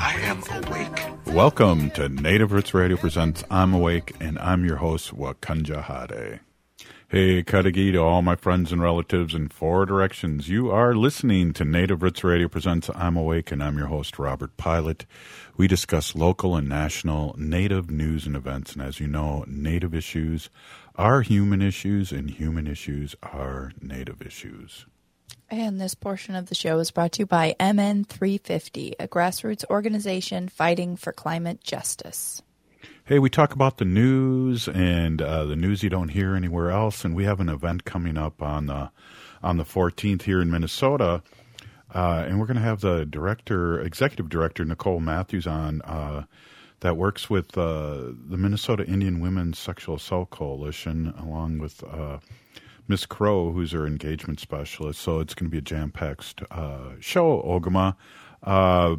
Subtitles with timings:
[0.00, 1.34] I am awake.
[1.34, 6.40] Welcome to Native Roots Radio presents I'm Awake, and I'm your host, Wakanja Hade.
[7.08, 10.48] Hey, Kadagi to all my friends and relatives in four directions.
[10.48, 14.56] You are listening to Native Roots Radio presents I'm Awake, and I'm your host, Robert
[14.56, 15.04] Pilot.
[15.56, 20.48] We discuss local and national Native news and events, and as you know, Native issues
[20.94, 24.86] are human issues, and human issues are Native issues.
[25.50, 30.48] And this portion of the show is brought to you by MN350, a grassroots organization
[30.48, 32.42] fighting for climate justice.
[33.06, 37.02] Hey, we talk about the news and uh, the news you don't hear anywhere else,
[37.02, 38.90] and we have an event coming up on the
[39.42, 41.22] on the 14th here in Minnesota,
[41.94, 46.24] uh, and we're going to have the director, executive director Nicole Matthews on uh,
[46.80, 52.18] that works with uh, the Minnesota Indian Women's Sexual Assault Coalition, along with uh,
[52.88, 55.00] Miss Crow, who's our engagement specialist.
[55.00, 57.94] So it's going to be a jam packed uh, show, Ogimaa.
[58.42, 58.96] Uh,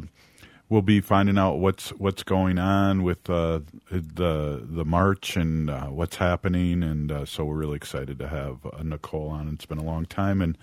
[0.68, 5.86] we'll be finding out what's what's going on with uh, the the march and uh,
[5.86, 9.48] what's happening, and uh, so we're really excited to have uh, Nicole on.
[9.48, 10.56] It's been a long time, and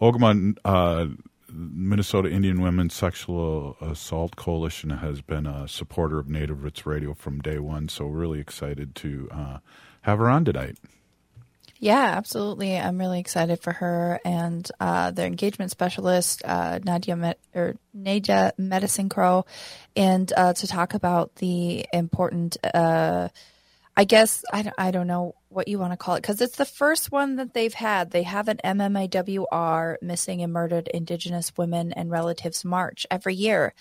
[0.00, 1.18] Ogimaa.
[1.54, 7.40] Minnesota Indian Women's Sexual Assault Coalition has been a supporter of Native Roots Radio from
[7.40, 9.28] day one, so really excited to
[10.00, 10.78] have her on tonight.
[11.82, 12.76] Yeah, absolutely.
[12.78, 19.08] I'm really excited for her and uh, their engagement specialist, uh, Nadia or Nadia Medicine
[19.08, 19.46] Crow,
[19.96, 22.56] and uh, to talk about the important.
[22.72, 23.30] Uh,
[23.96, 26.56] I guess I don't, I don't know what you want to call it because it's
[26.56, 28.12] the first one that they've had.
[28.12, 33.74] They have an MMIWR Missing and Murdered Indigenous Women and Relatives March every year.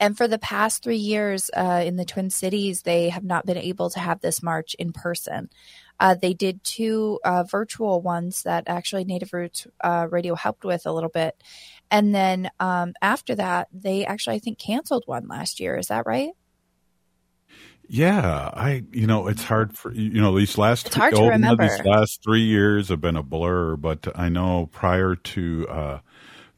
[0.00, 3.56] And for the past three years uh, in the Twin Cities, they have not been
[3.58, 5.48] able to have this march in person.
[6.02, 10.84] Uh, they did two uh, virtual ones that actually Native Roots uh, Radio helped with
[10.84, 11.40] a little bit.
[11.92, 15.76] And then um, after that, they actually, I think, canceled one last year.
[15.76, 16.32] Is that right?
[17.86, 21.68] Yeah, I you know it's hard for you know these last it's hard to remember.
[21.68, 25.98] these last three years have been a blur, but I know prior to uh,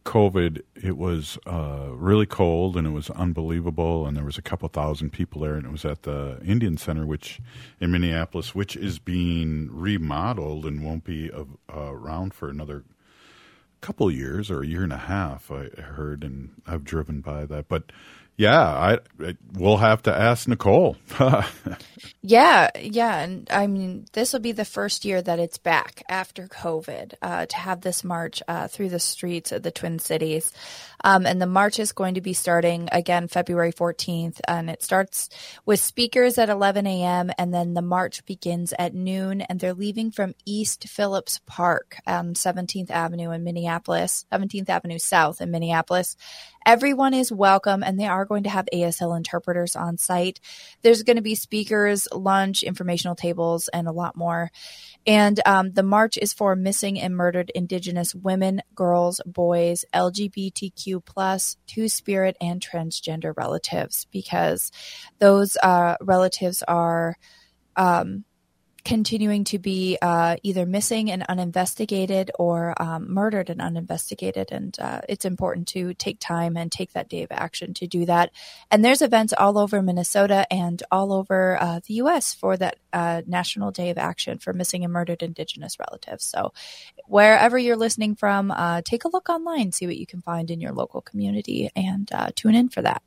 [0.05, 4.07] COVID, it was uh, really cold and it was unbelievable.
[4.07, 7.07] And there was a couple thousand people there, and it was at the Indian Center,
[7.07, 7.41] which
[7.81, 12.85] in Minneapolis, which is being remodeled and won't be uh, around for another
[13.81, 15.51] couple years or a year and a half.
[15.51, 17.93] I heard, and I've driven by that, but
[18.37, 20.97] yeah, I, I we'll have to ask Nicole.
[22.23, 26.49] yeah, yeah, and I mean, this will be the first year that it's back after
[26.49, 30.53] COVID uh, to have this march uh, through the streets of the Twin Cities,
[31.05, 35.29] um, and the march is going to be starting again February fourteenth, and it starts
[35.65, 37.31] with speakers at eleven a.m.
[37.39, 42.35] and then the march begins at noon, and they're leaving from East Phillips Park, on
[42.37, 46.17] um, Avenue in Minneapolis, Seventeenth Avenue South in Minneapolis,
[46.67, 50.41] Everyone is welcome, and they are going to have ASL interpreters on site.
[50.81, 54.51] There's going to be speakers, lunch, informational tables, and a lot more.
[55.07, 61.57] And um, the march is for missing and murdered Indigenous women, girls, boys, LGBTQ plus,
[61.67, 64.71] Two Spirit, and transgender relatives, because
[65.19, 67.17] those uh, relatives are.
[67.77, 68.25] Um,
[68.85, 74.53] continuing to be uh, either missing and uninvestigated or um, murdered and uninvestigated.
[74.53, 78.05] And uh, it's important to take time and take that day of action to do
[78.07, 78.31] that.
[78.71, 82.35] And there's events all over Minnesota and all over uh, the U.S.
[82.35, 86.25] for that uh, National Day of Action for Missing and Murdered Indigenous Relatives.
[86.25, 86.53] So
[87.07, 90.61] wherever you're listening from, uh, take a look online, see what you can find in
[90.61, 93.03] your local community, and uh, tune in for that.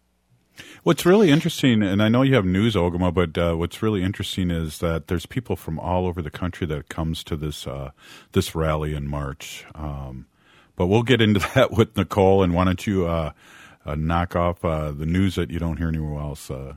[0.88, 4.50] What's really interesting, and I know you have news, Ogimaa, but uh, what's really interesting
[4.50, 7.92] is that there's people from all over the country that comes to this uh,
[8.32, 9.66] this rally in March.
[9.76, 10.28] Um,
[10.78, 12.42] but we'll get into that with Nicole.
[12.42, 13.34] And why don't you uh,
[13.86, 16.76] uh knock off uh, the news that you don't hear anywhere else uh,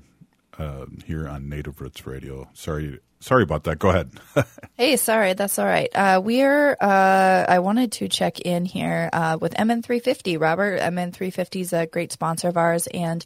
[1.04, 2.48] here on Native Roots Radio?
[2.52, 3.78] Sorry, sorry about that.
[3.78, 4.10] Go ahead.
[4.76, 5.90] hey, sorry, that's all right.
[5.94, 6.76] Uh, we're.
[6.80, 10.40] Uh, I wanted to check in here uh, with MN350.
[10.40, 13.24] Robert, MN350 is a great sponsor of ours, and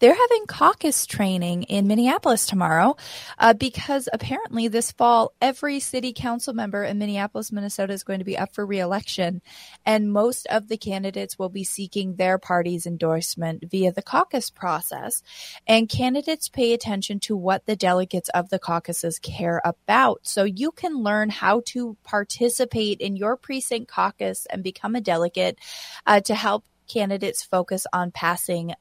[0.00, 2.96] they're having caucus training in Minneapolis tomorrow
[3.38, 8.24] uh, because apparently this fall every city council member in Minneapolis, Minnesota is going to
[8.24, 9.42] be up for reelection,
[9.84, 15.22] and most of the candidates will be seeking their party's endorsement via the caucus process.
[15.66, 20.20] And candidates pay attention to what the delegates of the caucuses care about.
[20.22, 25.58] So you can learn how to participate in your precinct caucus and become a delegate
[26.06, 28.72] uh, to help candidates focus on passing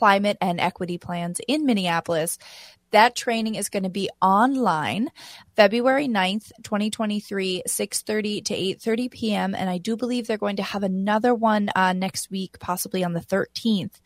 [0.00, 2.38] climate and equity plans in Minneapolis.
[2.90, 5.10] That training is going to be online
[5.56, 9.54] February 9th, 2023, 6.30 to 8.30 p.m.
[9.54, 13.12] And I do believe they're going to have another one uh, next week, possibly on
[13.12, 14.00] the 13th.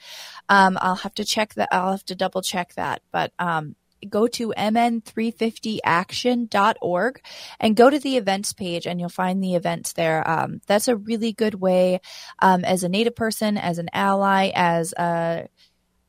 [0.48, 1.68] Um, I'll have to check that.
[1.70, 3.00] I'll have to double check that.
[3.12, 3.76] But um,
[4.08, 7.20] go to mn350action.org
[7.60, 10.28] and go to the events page and you'll find the events there.
[10.28, 12.02] Um, that's a really good way
[12.40, 15.48] um, as a Native person, as an ally, as a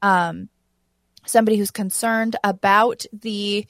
[0.06, 0.50] um,
[1.26, 3.66] somebody who's concerned about the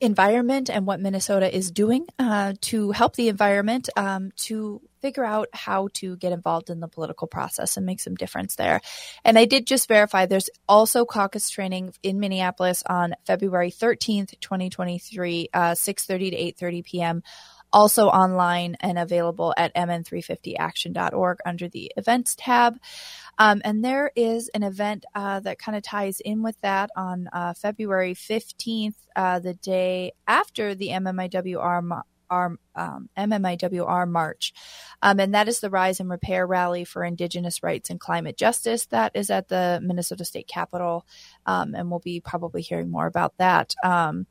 [0.00, 5.48] environment and what Minnesota is doing uh, to help the environment um, to figure out
[5.52, 8.80] how to get involved in the political process and make some difference there.
[9.24, 15.48] And I did just verify there's also caucus training in Minneapolis on February 13th, 2023,
[15.52, 17.22] uh, 6.30 to 8.30 p.m
[17.72, 22.78] also online and available at mn350action.org under the events tab.
[23.38, 27.28] Um, and there is an event uh, that kind of ties in with that on
[27.32, 32.02] uh, February 15th, uh, the day after the MMIWR.
[32.30, 34.54] Our, um, MMIWR March.
[35.02, 38.86] Um, and that is the Rise and Repair Rally for Indigenous Rights and Climate Justice.
[38.86, 41.04] That is at the Minnesota State Capitol.
[41.44, 43.74] Um, and we'll be probably hearing more about that.
[43.84, 44.26] Um,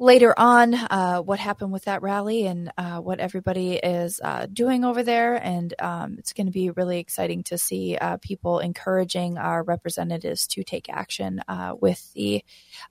[0.00, 4.82] later on uh, what happened with that rally and uh, what everybody is uh, doing
[4.82, 5.34] over there.
[5.34, 10.46] And um, it's going to be really exciting to see uh, people encouraging our representatives
[10.48, 12.42] to take action uh, with the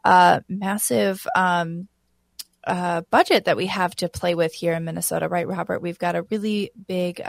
[0.05, 1.25] uh, massive.
[1.35, 1.89] Um,
[3.09, 5.81] budget that we have to play with here in Minnesota, right, Robert?
[5.81, 7.19] We've got a really big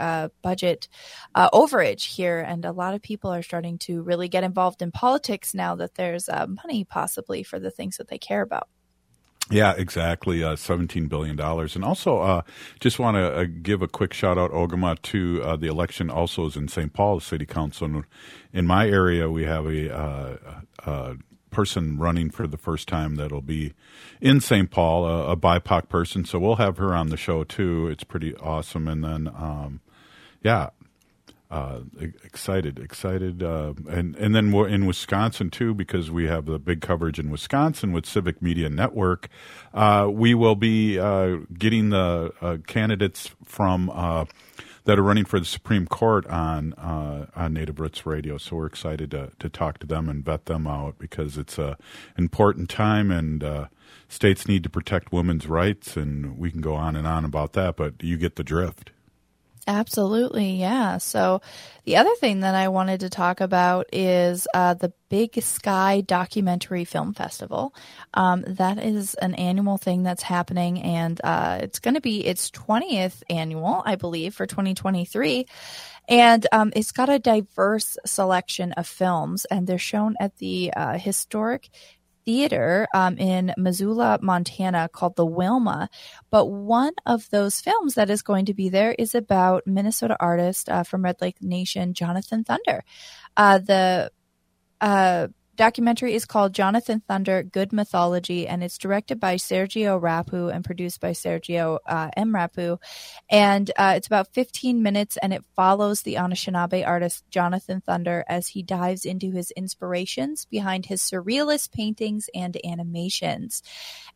[0.43, 0.87] budget
[1.35, 5.55] overage here, and a lot of people are starting to really get involved in politics
[5.55, 8.67] now that there's money possibly for the things that they care about.
[9.51, 10.43] Yeah, exactly.
[10.43, 11.39] Uh, $17 billion.
[11.39, 12.41] And also, uh,
[12.79, 16.45] just want to uh, give a quick shout out, Ogimaa, to uh, the election also
[16.45, 16.93] is in St.
[16.93, 18.03] Paul City Council.
[18.53, 20.37] In my area, we have a, uh,
[20.85, 21.15] a
[21.51, 23.73] person running for the first time that'll be
[24.21, 24.71] in St.
[24.71, 26.25] Paul, a, a, BIPOC person.
[26.25, 27.87] So we'll have her on the show too.
[27.87, 28.87] It's pretty awesome.
[28.87, 29.81] And then, um,
[30.41, 30.69] yeah,
[31.51, 31.81] uh,
[32.23, 36.79] excited, excited, uh, and and then we're in Wisconsin too because we have the big
[36.79, 39.27] coverage in Wisconsin with Civic Media Network.
[39.73, 43.87] Uh, we will be uh, getting the uh, candidates from
[44.85, 46.73] that are running for the Supreme Court on
[47.35, 48.37] on Native Roots Radio.
[48.37, 51.77] So we're excited to to talk to them and vet them out because it's a
[52.17, 53.67] important time and.
[54.07, 57.77] States need to protect women's rights, and we can go on and on about that,
[57.77, 58.91] but you get the drift.
[59.67, 60.97] Absolutely, yeah.
[60.97, 61.41] So,
[61.85, 66.83] the other thing that I wanted to talk about is uh, the Big Sky Documentary
[66.83, 67.73] Film Festival.
[68.13, 72.49] Um, that is an annual thing that's happening, and uh, it's going to be its
[72.49, 75.45] 20th annual, I believe, for 2023.
[76.09, 80.97] And um, it's got a diverse selection of films, and they're shown at the uh,
[80.97, 81.69] historic
[82.25, 85.89] theater um, in Missoula, Montana called the Wilma.
[86.29, 90.69] But one of those films that is going to be there is about Minnesota artist
[90.69, 92.83] uh, from Red Lake Nation, Jonathan Thunder.
[93.37, 94.11] Uh, the
[94.81, 100.63] uh, documentary is called Jonathan Thunder Good Mythology, and it's directed by Sergio Rapu and
[100.63, 102.33] produced by Sergio uh, M.
[102.33, 102.79] Rapu.
[103.29, 108.47] And uh, it's about 15 minutes, and it follows the Anishinaabe artist Jonathan Thunder as
[108.49, 113.63] he dives into his inspirations behind his surrealist paintings and animations.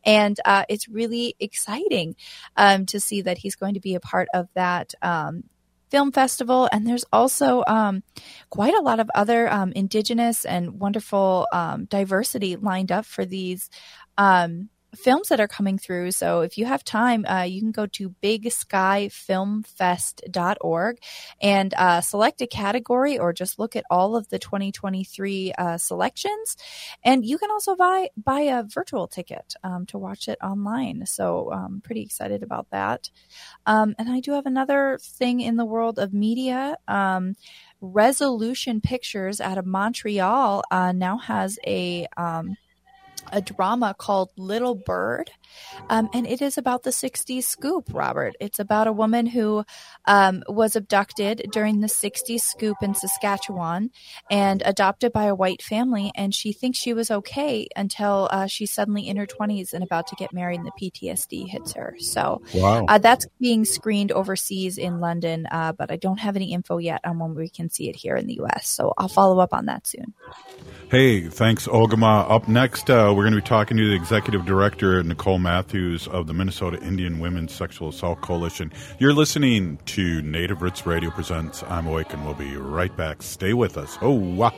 [0.04, 2.16] And uh, it's really exciting
[2.56, 5.44] um, to see that he's going to be a part of that um,
[5.90, 8.02] Film Festival, and there's also um,
[8.50, 13.70] quite a lot of other um, Indigenous and wonderful um, diversity lined up for these
[14.18, 16.10] um, films that are coming through.
[16.10, 20.98] So if you have time, uh, you can go to bigskyfilmfest.org
[21.40, 26.56] and uh, select a category or just look at all of the 2023 uh, selections.
[27.04, 31.06] And you can also buy, buy a virtual ticket um, to watch it online.
[31.06, 33.08] So I'm pretty excited about that.
[33.66, 36.76] Um, and I do have another thing in the world of media.
[36.88, 37.36] Um,
[37.80, 42.56] Resolution Pictures out of Montreal uh, now has a um,
[43.32, 45.30] a drama called Little Bird.
[45.88, 48.34] Um, and it is about the 60s scoop, Robert.
[48.40, 49.64] It's about a woman who
[50.04, 53.90] um, was abducted during the 60s scoop in Saskatchewan
[54.30, 56.12] and adopted by a white family.
[56.14, 60.06] And she thinks she was okay until uh, she's suddenly in her 20s and about
[60.08, 61.96] to get married, and the PTSD hits her.
[61.98, 62.84] So Wow.
[62.88, 67.00] uh, that's being screened overseas in London, uh, but I don't have any info yet
[67.04, 68.68] on when we can see it here in the US.
[68.68, 70.14] So I'll follow up on that soon.
[70.88, 72.30] Hey, thanks, Ogimaa.
[72.30, 76.28] Up next, uh, we're going to be talking to the executive director, Nicole Matthews of
[76.28, 78.72] the Minnesota Indian Women's Sexual Assault Coalition.
[79.00, 83.22] You're listening to Native Roots Radio Presents I'm Awake, and we'll be right back.
[83.22, 83.98] Stay with us.
[84.00, 84.52] Oh, wow.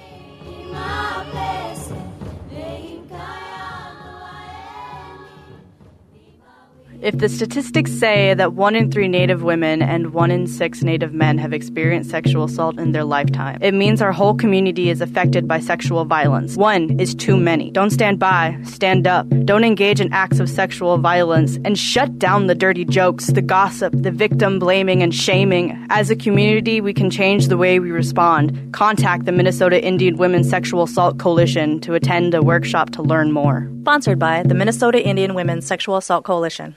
[7.00, 11.14] If the statistics say that one in three Native women and one in six Native
[11.14, 15.46] men have experienced sexual assault in their lifetime, it means our whole community is affected
[15.46, 16.56] by sexual violence.
[16.56, 17.70] One is too many.
[17.70, 19.28] Don't stand by, stand up.
[19.44, 23.92] Don't engage in acts of sexual violence and shut down the dirty jokes, the gossip,
[23.94, 25.86] the victim blaming and shaming.
[25.90, 28.72] As a community, we can change the way we respond.
[28.72, 33.70] Contact the Minnesota Indian Women's Sexual Assault Coalition to attend a workshop to learn more.
[33.82, 36.76] Sponsored by the Minnesota Indian Women's Sexual Assault Coalition.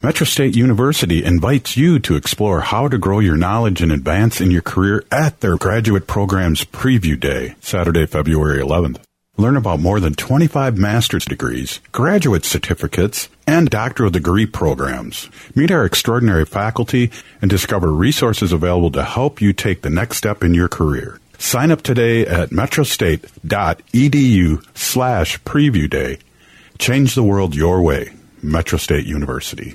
[0.00, 4.48] Metro State University invites you to explore how to grow your knowledge and advance in
[4.48, 9.00] your career at their graduate program's preview day, Saturday, February 11th.
[9.36, 15.28] Learn about more than 25 master's degrees, graduate certificates, and doctoral degree programs.
[15.56, 17.10] Meet our extraordinary faculty
[17.42, 21.18] and discover resources available to help you take the next step in your career.
[21.38, 26.18] Sign up today at metrostate.edu slash preview day.
[26.78, 28.12] Change the world your way.
[28.40, 29.74] Metro State University.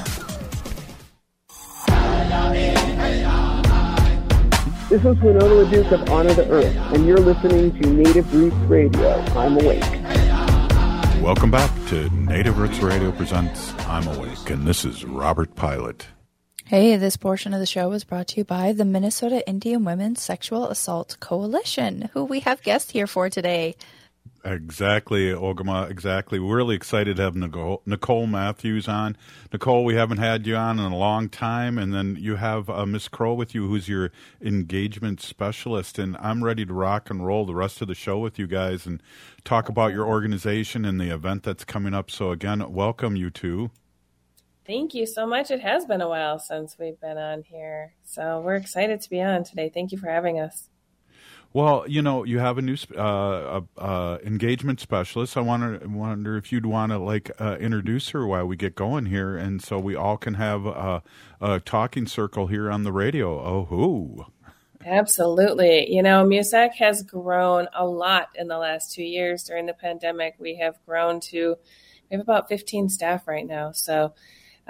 [4.91, 9.21] This is Winona LaDuke of Honor the Earth, and you're listening to Native Roots Radio.
[9.37, 9.79] I'm awake.
[11.23, 16.07] Welcome back to Native Roots Radio Presents I'm Awake, and this is Robert Pilot.
[16.65, 20.21] Hey, this portion of the show is brought to you by the Minnesota Indian Women's
[20.21, 23.77] Sexual Assault Coalition, who we have guests here for today.
[24.43, 25.89] Exactly, Ogimaa.
[25.91, 26.39] Exactly.
[26.39, 29.15] We're really excited to have Nicole, Nicole Matthews on.
[29.53, 32.85] Nicole, we haven't had you on in a long time, and then you have uh,
[32.87, 35.99] Miss Crow with you, who's your engagement specialist.
[35.99, 38.87] And I'm ready to rock and roll the rest of the show with you guys
[38.87, 39.03] and
[39.43, 42.09] talk about your organization and the event that's coming up.
[42.09, 43.69] So again, welcome you two.
[44.65, 45.51] Thank you so much.
[45.51, 49.21] It has been a while since we've been on here, so we're excited to be
[49.21, 49.69] on today.
[49.71, 50.69] Thank you for having us.
[51.53, 55.35] Well, you know, you have a new uh, uh, engagement specialist.
[55.35, 59.07] I wonder, wonder if you'd want to like uh, introduce her while we get going
[59.07, 61.03] here, and so we all can have a,
[61.41, 63.37] a talking circle here on the radio.
[63.41, 64.25] Oh, who?
[64.85, 65.93] Absolutely.
[65.93, 70.35] You know, MIWSAC has grown a lot in the last two years during the pandemic.
[70.39, 71.57] We have grown to,
[72.09, 73.73] we have about 15 staff right now.
[73.73, 74.13] So,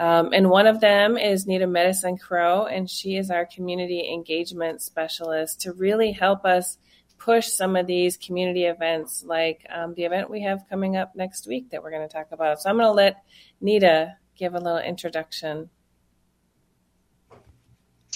[0.02, 4.82] um, and one of them is Nita Medicine Crow, and she is our community engagement
[4.82, 6.80] specialist to really help us
[7.20, 11.46] push some of these community events, like um, the event we have coming up next
[11.46, 12.60] week that we're going to talk about.
[12.60, 13.24] So I'm going to let
[13.62, 15.70] Nita give a little introduction.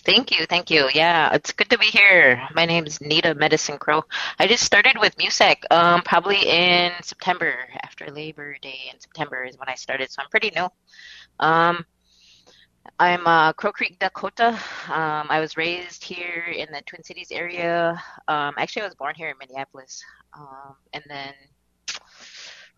[0.03, 0.87] Thank you, thank you.
[0.93, 2.39] Yeah, it's good to be here.
[2.53, 4.03] My name is Nita Medicine Crow.
[4.37, 9.57] I just started with MIWSAC um, probably in September, after Labor Day in September is
[9.57, 10.67] when I started, so I'm pretty new.
[11.39, 11.85] Um,
[12.99, 14.57] I'm uh, Crow Creek, Dakota.
[14.87, 18.01] Um, I was raised here in the Twin Cities area.
[18.27, 20.01] Um, actually, I was born here in Minneapolis,
[20.33, 21.33] um, and then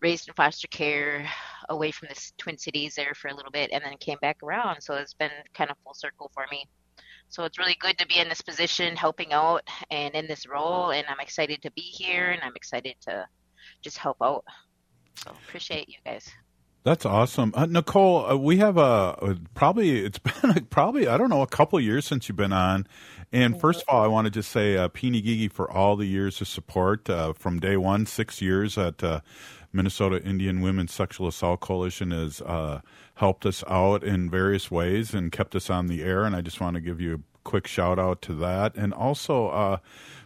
[0.00, 1.28] raised in foster care
[1.68, 4.80] away from the Twin Cities there for a little bit, and then came back around.
[4.80, 6.64] So it's been kind of full circle for me.
[7.28, 10.90] So it's really good to be in this position, helping out, and in this role.
[10.90, 13.26] And I'm excited to be here, and I'm excited to
[13.82, 14.44] just help out.
[15.14, 16.28] So appreciate you guys.
[16.88, 18.24] That's awesome, uh, Nicole.
[18.24, 22.06] Uh, we have a, probably it's been a, probably I don't know a couple years
[22.06, 22.86] since you've been on.
[23.30, 26.06] And first of all, I want to just say uh, Peeny Gigi for all the
[26.06, 29.20] years of support uh, from day one, six years at uh,
[29.70, 32.80] Minnesota Indian Women's Sexual Assault Coalition has uh,
[33.16, 36.24] helped us out in various ways and kept us on the air.
[36.24, 38.74] And I just want to give you a quick shout out to that.
[38.76, 39.76] And also, uh,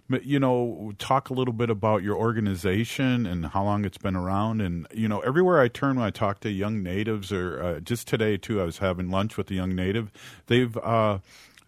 [0.09, 4.61] you know, talk a little bit about your organization and how long it's been around.
[4.61, 8.09] And, you know, everywhere I turn when I talk to young natives, or uh, just
[8.09, 10.11] today, too, I was having lunch with a young native.
[10.47, 11.18] They've, uh,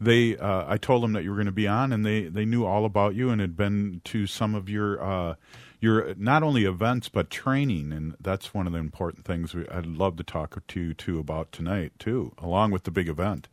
[0.00, 2.44] they, uh, I told them that you were going to be on, and they, they
[2.44, 5.34] knew all about you and had been to some of your, uh,
[5.80, 9.86] your not only events but training, and that's one of the important things we, I'd
[9.86, 13.48] love to talk to you too about tonight too, along with the big event.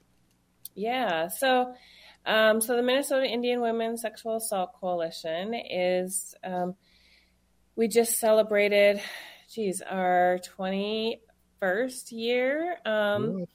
[0.74, 1.28] Yeah.
[1.28, 1.76] So,
[2.26, 6.76] um, so the Minnesota Indian Women Sexual Assault Coalition is, um,
[7.76, 9.02] we just celebrated,
[9.54, 12.78] geez, our 21st year.
[12.86, 13.46] Um,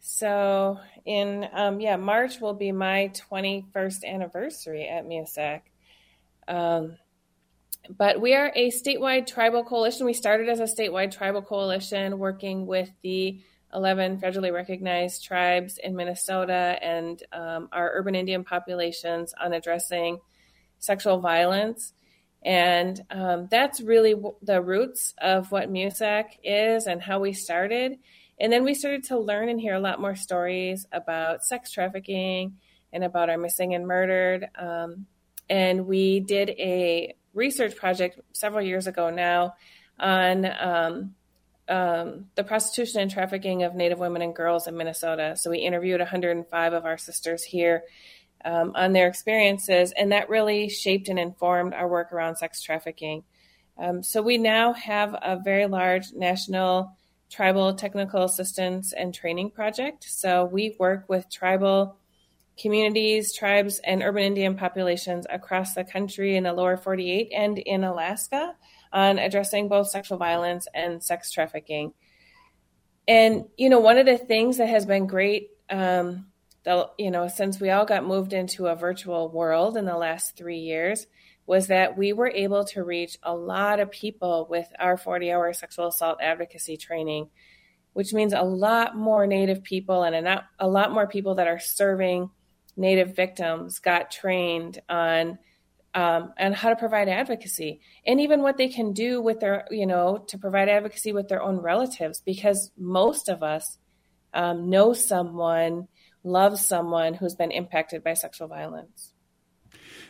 [0.00, 5.62] so in, um, yeah, March will be my 21st anniversary at MIWSAC.
[6.48, 6.96] Um,
[7.96, 10.06] but we are a statewide tribal coalition.
[10.06, 13.40] We started as a statewide tribal coalition working with the
[13.74, 20.18] 11 federally recognized tribes in Minnesota and um, our urban Indian populations on addressing
[20.78, 21.92] sexual violence.
[22.42, 27.98] And um, that's really the roots of what MIWSAC is and how we started.
[28.40, 32.56] And then we started to learn and hear a lot more stories about sex trafficking
[32.92, 34.48] and about our missing and murdered.
[34.58, 35.06] Um,
[35.48, 39.54] and we did a research project several years ago now
[39.98, 40.46] on
[41.70, 45.36] um, the prostitution and trafficking of Native women and girls in Minnesota.
[45.36, 47.84] So we interviewed 105 of our sisters here
[48.44, 53.22] um, on their experiences, and that really shaped and informed our work around sex trafficking.
[53.78, 56.96] Um, so we now have a very large national
[57.30, 60.04] tribal technical assistance and training project.
[60.04, 61.96] So we work with tribal
[62.58, 67.84] communities, tribes, and urban Indian populations across the country in the lower 48 and in
[67.84, 68.54] Alaska
[68.92, 71.92] on addressing both sexual violence and sex trafficking.
[73.06, 76.26] And, you know, one of the things that has been great, um,
[76.64, 80.36] the, you know, since we all got moved into a virtual world in the last
[80.36, 81.06] three years,
[81.46, 85.52] was that we were able to reach a lot of people with our 40 hour
[85.52, 87.28] sexual assault advocacy training,
[87.92, 91.58] which means a lot more Native people and a, a lot more people that are
[91.58, 92.30] serving
[92.76, 95.38] Native victims got trained on
[95.94, 99.86] um, and how to provide advocacy and even what they can do with their, you
[99.86, 103.78] know, to provide advocacy with their own relatives because most of us
[104.32, 105.88] um, know someone,
[106.22, 109.12] love someone who's been impacted by sexual violence.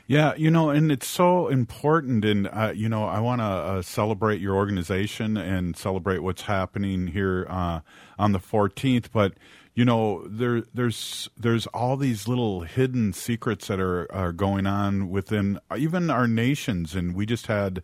[0.07, 2.25] Yeah, you know, and it's so important.
[2.25, 7.07] And, uh, you know, I want to uh, celebrate your organization and celebrate what's happening
[7.07, 7.81] here uh,
[8.19, 9.07] on the 14th.
[9.13, 9.35] But,
[9.75, 15.11] you know there there's there's all these little hidden secrets that are are going on
[15.11, 16.95] within even our nations.
[16.95, 17.83] And we just had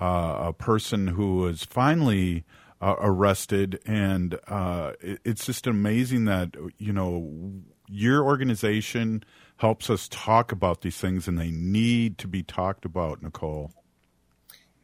[0.00, 2.44] uh, a person who was finally
[2.80, 3.80] uh, arrested.
[3.86, 9.22] And uh, it, it's just amazing that you know your organization
[9.58, 13.72] helps us talk about these things and they need to be talked about Nicole.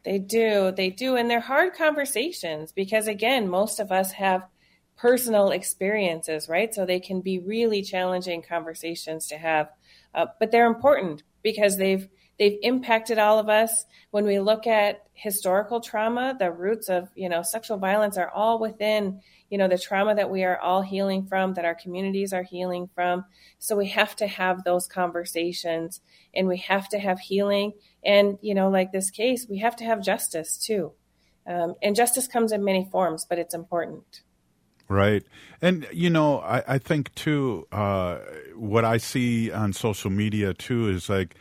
[0.05, 0.73] They do.
[0.73, 1.17] They do.
[1.17, 4.45] And they're hard conversations because again most of us have
[5.03, 6.73] personal experiences, right?
[6.73, 9.69] So they can be really challenging conversations to have,
[10.15, 13.85] uh, but they're important because they've they've impacted all of us.
[14.13, 18.61] When we look at historical trauma, the roots of you know sexual violence are all
[18.61, 22.45] within you know the trauma that we are all healing from, that our communities are
[22.45, 23.25] healing from.
[23.59, 26.01] So we have to have those conversations,
[26.33, 27.73] and we have to have healing.
[28.05, 30.93] And you know, like this case, we have to have justice too.
[31.45, 34.23] Um, and justice comes in many forms, but it's important.
[34.93, 35.25] Right.
[35.63, 38.19] And, you know, I, I think, too, uh,
[38.55, 41.35] what I see on social media, too, is like,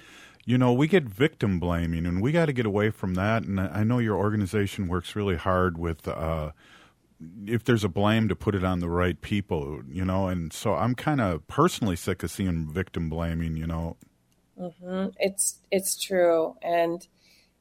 [0.45, 3.43] you know, we get victim blaming, and we got to get away from that.
[3.43, 6.51] And I know your organization works really hard with, uh,
[7.45, 10.27] if there's a blame, to put it on the right people, you know.
[10.27, 13.97] And so I'm kind of personally sick of seeing victim blaming, you know.
[14.57, 15.09] Mm-hmm.
[15.19, 17.05] It's it's true, and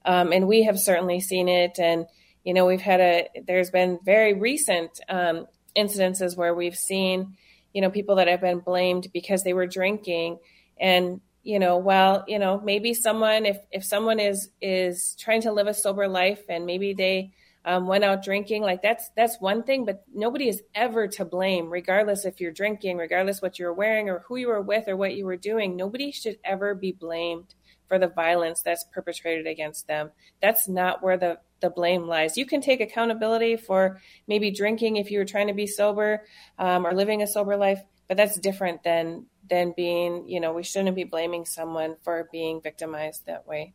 [0.04, 2.06] um, and we have certainly seen it, and
[2.44, 5.46] you know, we've had a there's been very recent um,
[5.76, 7.36] incidences where we've seen,
[7.72, 10.38] you know, people that have been blamed because they were drinking.
[10.80, 15.52] And you know well you know maybe someone if if someone is is trying to
[15.52, 17.32] live a sober life and maybe they
[17.64, 21.68] um, went out drinking like that's that's one thing but nobody is ever to blame
[21.70, 25.14] regardless if you're drinking regardless what you're wearing or who you were with or what
[25.14, 25.76] you were doing.
[25.76, 27.54] Nobody should ever be blamed
[27.90, 30.12] for the violence that's perpetrated against them.
[30.40, 32.38] That's not where the the blame lies.
[32.38, 36.24] You can take accountability for maybe drinking if you were trying to be sober
[36.56, 40.28] um, or living a sober life, but that's different than than being.
[40.28, 43.74] You know, we shouldn't be blaming someone for being victimized that way.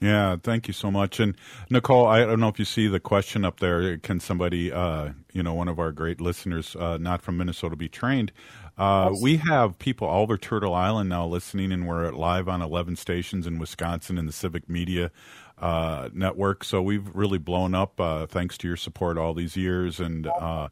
[0.00, 1.20] Yeah, thank you so much.
[1.20, 1.34] And
[1.70, 3.96] Nicole, I don't know if you see the question up there.
[3.96, 7.88] Can somebody, uh, you know, one of our great listeners, uh, not from Minnesota, be
[7.88, 8.30] trained?
[8.78, 12.96] Uh, we have people all over Turtle Island now listening, and we're live on 11
[12.96, 15.10] stations in Wisconsin in the civic media
[15.58, 16.62] uh, network.
[16.62, 19.98] So we've really blown up uh, thanks to your support all these years.
[19.98, 20.68] And uh,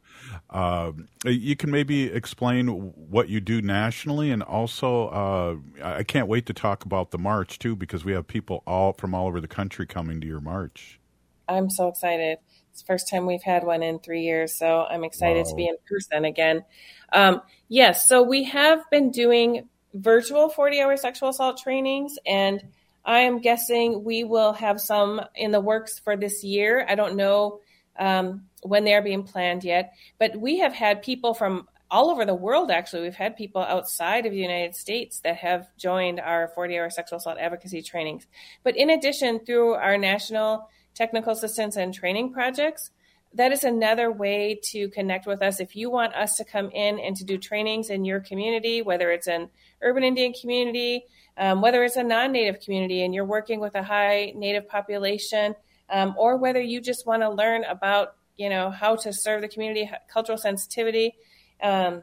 [0.51, 0.93] uh,
[1.25, 6.53] you can maybe explain what you do nationally, and also uh, I can't wait to
[6.53, 9.87] talk about the march too, because we have people all from all over the country
[9.87, 11.01] coming to your march.
[11.49, 12.39] I'm so excited.
[12.75, 15.51] It's the first time we've had one in three years, so I'm excited wow.
[15.51, 16.65] to be in person again.
[17.13, 22.61] Um, yes, so we have been doing virtual 40 hour sexual assault trainings and
[23.05, 26.85] I am guessing we will have some in the works for this year.
[26.89, 27.61] I don't know
[27.97, 32.35] um, when they're being planned yet, but we have had people from all over the
[32.35, 33.03] world, actually.
[33.03, 37.19] We've had people outside of the United States that have joined our 40 hour sexual
[37.19, 38.27] assault advocacy trainings.
[38.65, 42.91] But in addition, through our national technical assistance and training projects,
[43.35, 45.61] that is another way to connect with us.
[45.61, 49.11] If you want us to come in and to do trainings in your community, whether
[49.11, 49.51] it's an
[49.83, 51.05] urban Indian community,
[51.37, 55.57] um, whether it's a non native community and you're working with a high native population,
[55.91, 59.49] um, or whether you just want to learn about you know how to serve the
[59.49, 61.15] community cultural sensitivity
[61.63, 62.03] um,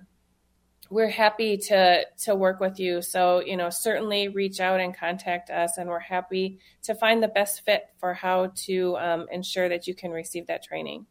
[0.92, 5.50] we're happy to to work with you so you know certainly reach out and contact
[5.50, 9.88] us and we're happy to find the best fit for how to um, ensure that
[9.88, 11.06] you can receive that training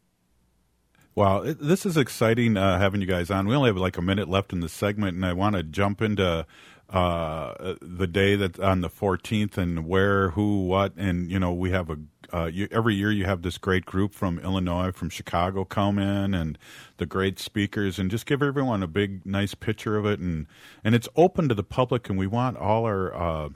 [1.13, 3.45] Wow, this is exciting uh, having you guys on.
[3.45, 6.01] We only have like a minute left in the segment, and I want to jump
[6.01, 6.45] into
[6.89, 11.71] uh, the day that on the 14th and where, who, what, and you know we
[11.71, 11.97] have a
[12.33, 16.33] uh, you, every year you have this great group from Illinois, from Chicago come in,
[16.33, 16.57] and
[16.97, 20.47] the great speakers, and just give everyone a big, nice picture of it, and
[20.83, 23.49] and it's open to the public, and we want all our uh,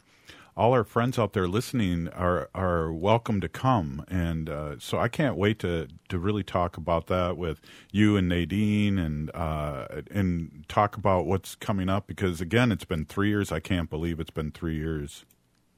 [0.58, 5.08] all our friends out there listening are are welcome to come, and uh, so I
[5.08, 7.60] can't wait to to really talk about that with
[7.92, 13.06] you and Nadine, and uh, and talk about what's coming up because again, it's been
[13.06, 13.52] three years.
[13.52, 15.26] I can't believe it's been three years.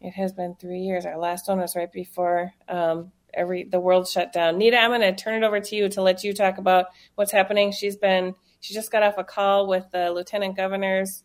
[0.02, 1.06] It has been three years.
[1.06, 4.58] Our last one was right before um, every the world shut down.
[4.58, 7.32] Nita, I'm going to turn it over to you to let you talk about what's
[7.32, 7.72] happening.
[7.72, 11.24] She's been she just got off a call with the lieutenant governor's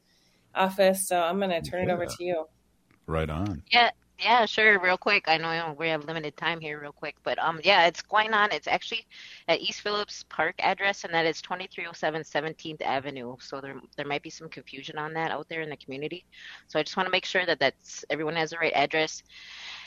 [0.55, 1.93] office, so I'm going to turn yeah.
[1.93, 2.47] it over to you.
[3.07, 3.63] Right on.
[3.71, 3.91] Yeah,
[4.23, 4.79] yeah, sure.
[4.81, 6.81] Real quick, I know we have limited time here.
[6.81, 8.53] Real quick, but um, yeah, it's going on.
[8.53, 9.07] It's actually
[9.49, 13.37] at East Phillips Park address, and that is 2307 17th Avenue.
[13.41, 16.25] So there there might be some confusion on that out there in the community.
[16.69, 19.23] So I just want to make sure that that's everyone has the right address.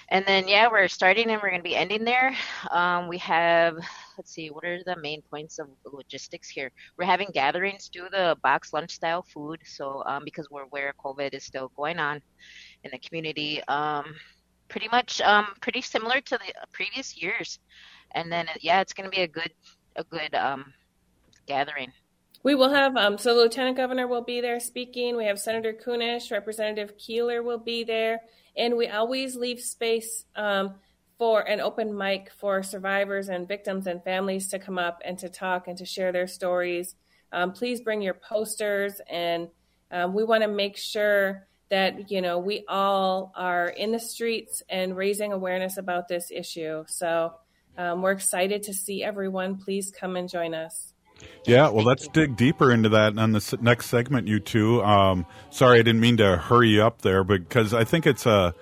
[0.10, 2.36] And then yeah, we're starting and we're going to be ending there.
[2.72, 3.76] Um, we have
[4.18, 6.72] let's see, what are the main points of logistics here?
[6.98, 9.62] We're having gatherings, do the box lunch style food.
[9.66, 12.22] So um, because we're where COVID is still going on
[12.86, 13.62] in the community.
[13.68, 14.16] Um,
[14.70, 17.60] pretty much um, pretty similar to the previous years.
[18.12, 19.52] And then yeah, it's going to be a good
[19.96, 20.74] a good um,
[21.48, 21.92] gathering.
[22.44, 25.18] We will have um, so Lieutenant Governor will be there speaking.
[25.18, 28.22] We have Senator Kunesh, Representative Keeler will be there,
[28.56, 30.76] and we always leave space um,
[31.18, 35.30] for an open mic for survivors and victims and families to come up and to
[35.30, 36.96] talk and to share their stories.
[37.32, 39.48] Um, please bring your posters, and
[39.92, 44.62] um, we want to make sure that you know we all are in the streets
[44.70, 46.84] and raising awareness about this issue.
[46.88, 47.34] So
[47.78, 49.58] um, we're excited to see everyone.
[49.58, 50.94] Please come and join us.
[51.46, 54.84] Yeah, well, let's dig deeper into that on the next segment, you two.
[54.84, 58.54] Um, sorry, I didn't mean to hurry up there, because I think it's a.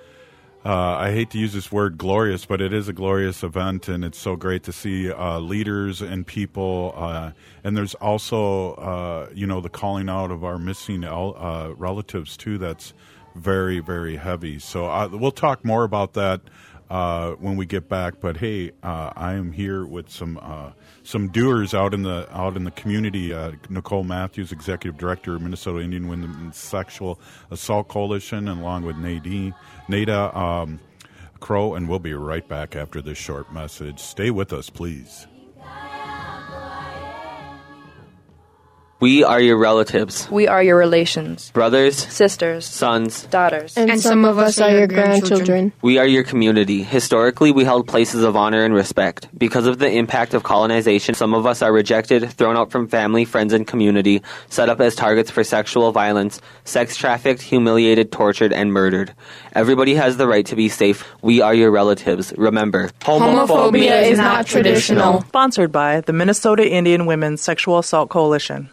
[0.66, 4.06] Uh, I hate to use this word glorious, but it is a glorious event, and
[4.06, 6.94] it's so great to see uh, leaders and people.
[6.96, 7.32] Uh,
[7.66, 12.58] and there's also, uh, you know, the calling out of our missing uh, relatives too.
[12.58, 12.94] That's
[13.36, 14.58] very, very heavy.
[14.58, 16.40] So uh, we'll talk more about that
[16.94, 18.22] Uh, when we get back.
[18.22, 22.56] But hey, uh, I am here with some uh, some doers out in the out
[22.56, 23.34] in the community.
[23.68, 29.56] Nicole Matthews, executive director of Minnesota Indian Women's Sexual Assault Coalition, and along with Nadine.
[29.88, 30.80] Nada um,
[31.40, 34.00] Crow, and we'll be right back after this short message.
[34.00, 35.26] Stay with us, please.
[39.04, 43.24] We are your relatives, We are your relations, brothers, sisters, sons.
[43.24, 43.76] daughters.
[43.76, 45.74] And, some of us are your grandchildren.
[45.82, 46.84] We are your community.
[46.84, 49.28] Historically, we held places of honor and respect.
[49.38, 53.26] Because of the impact of colonization, some of us are rejected, thrown out from family,
[53.26, 58.72] friends, and community, set up as targets for sexual violence, sex trafficked, humiliated, tortured, and
[58.72, 59.14] murdered.
[59.56, 61.06] Everybody has the right to be safe.
[61.22, 62.34] We are your relatives.
[62.36, 65.22] Remember, Homophobia is not traditional.
[65.22, 68.72] Sponsored by the Minnesota Indian Women's Sexual Assault Coalition.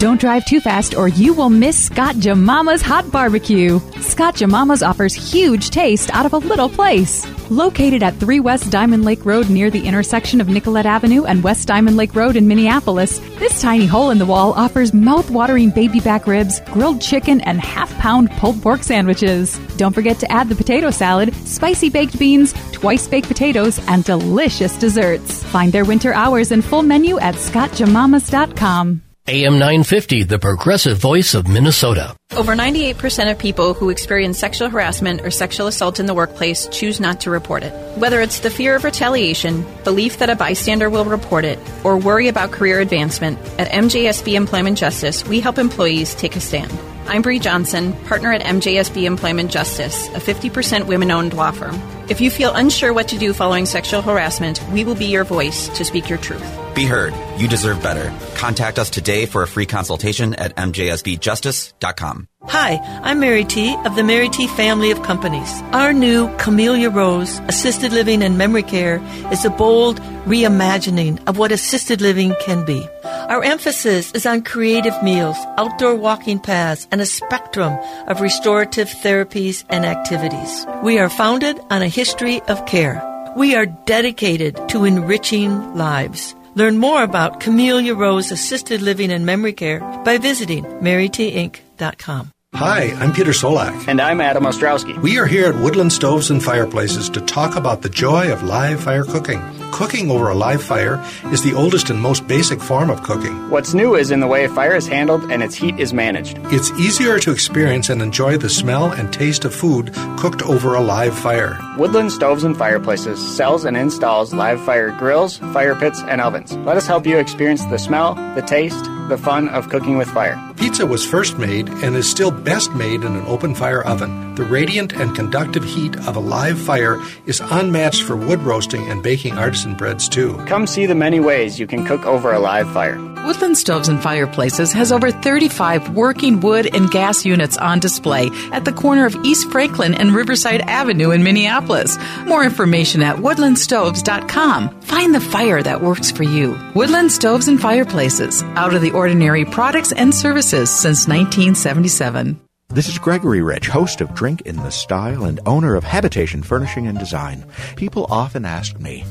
[0.00, 3.78] Don't drive too fast or you will miss Scott Jamama's Hot Barbecue.
[4.00, 7.26] Scott Jamama's offers huge taste out of a little place.
[7.50, 11.68] Located at 3 West Diamond Lake Road near the intersection of Nicollet Avenue and West
[11.68, 16.26] Diamond Lake Road in Minneapolis, this tiny hole in the wall offers mouth-watering baby back
[16.26, 19.58] ribs, grilled chicken, and half-pound pulled pork sandwiches.
[19.76, 24.78] Don't forget to add the potato salad, spicy baked beans, twice baked potatoes, and delicious
[24.78, 25.44] desserts.
[25.44, 29.02] Find their winter hours and full menu at scottjamamas.com.
[29.30, 32.16] AM 950, the progressive voice of Minnesota.
[32.36, 36.98] Over 98% of people who experience sexual harassment or sexual assault in the workplace choose
[36.98, 37.72] not to report it.
[37.96, 42.26] Whether it's the fear of retaliation, belief that a bystander will report it, or worry
[42.26, 46.76] about career advancement, at MJSB Employment Justice, we help employees take a stand.
[47.06, 51.80] I'm Bree Johnson, partner at MJSB Employment Justice, a 50% women owned law firm.
[52.08, 55.68] If you feel unsure what to do following sexual harassment, we will be your voice
[55.68, 56.42] to speak your truth.
[56.80, 57.12] Be heard.
[57.38, 58.10] You deserve better.
[58.36, 62.26] Contact us today for a free consultation at mjsbjustice.com.
[62.44, 63.76] Hi, I'm Mary T.
[63.84, 64.46] of the Mary T.
[64.46, 65.60] family of companies.
[65.72, 68.98] Our new Camellia Rose Assisted Living and Memory Care
[69.30, 72.88] is a bold reimagining of what assisted living can be.
[73.04, 79.66] Our emphasis is on creative meals, outdoor walking paths, and a spectrum of restorative therapies
[79.68, 80.64] and activities.
[80.82, 83.04] We are founded on a history of care.
[83.36, 86.34] We are dedicated to enriching lives.
[86.54, 92.32] Learn more about Camellia Rose Assisted Living and Memory Care by visiting marytinc.com.
[92.54, 93.86] Hi, I'm Peter Solak.
[93.86, 95.00] And I'm Adam Ostrowski.
[95.00, 98.82] We are here at Woodland Stoves and Fireplaces to talk about the joy of live
[98.82, 99.40] fire cooking.
[99.70, 103.48] Cooking over a live fire is the oldest and most basic form of cooking.
[103.50, 106.38] What's new is in the way fire is handled and its heat is managed.
[106.46, 110.80] It's easier to experience and enjoy the smell and taste of food cooked over a
[110.80, 111.56] live fire.
[111.78, 116.54] Woodland Stoves and Fireplaces sells and installs live fire grills, fire pits, and ovens.
[116.56, 120.36] Let us help you experience the smell, the taste, the fun of cooking with fire.
[120.60, 124.34] Pizza was first made and is still best made in an open fire oven.
[124.34, 129.02] The radiant and conductive heat of a live fire is unmatched for wood roasting and
[129.02, 130.36] baking artisan breads too.
[130.46, 132.98] Come see the many ways you can cook over a live fire.
[133.24, 138.64] Woodland Stoves and Fireplaces has over 35 working wood and gas units on display at
[138.64, 141.98] the corner of East Franklin and Riverside Avenue in Minneapolis.
[142.24, 144.80] More information at woodlandstoves.com.
[144.80, 146.58] Find the fire that works for you.
[146.74, 152.40] Woodland Stoves and Fireplaces, out of the ordinary products and services since 1977.
[152.70, 156.88] This is Gregory Rich, host of Drink in the Style and owner of Habitation Furnishing
[156.88, 157.44] and Design.
[157.76, 159.04] People often ask me,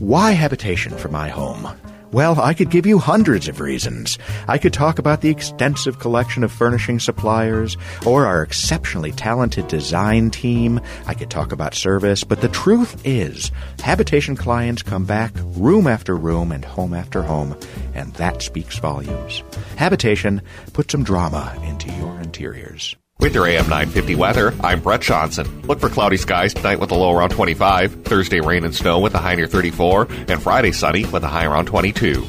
[0.00, 1.66] why habitation for my home?
[2.12, 4.18] Well, I could give you hundreds of reasons.
[4.46, 10.30] I could talk about the extensive collection of furnishing suppliers or our exceptionally talented design
[10.30, 10.78] team.
[11.06, 16.14] I could talk about service, but the truth is, habitation clients come back room after
[16.14, 17.56] room and home after home,
[17.94, 19.42] and that speaks volumes.
[19.76, 20.42] Habitation
[20.74, 22.94] put some drama into your interiors.
[23.22, 25.62] With your AM 950 weather, I'm Brett Johnson.
[25.62, 29.14] Look for cloudy skies tonight with a low around 25, Thursday rain and snow with
[29.14, 32.20] a high near 34, and Friday sunny with a high around 22.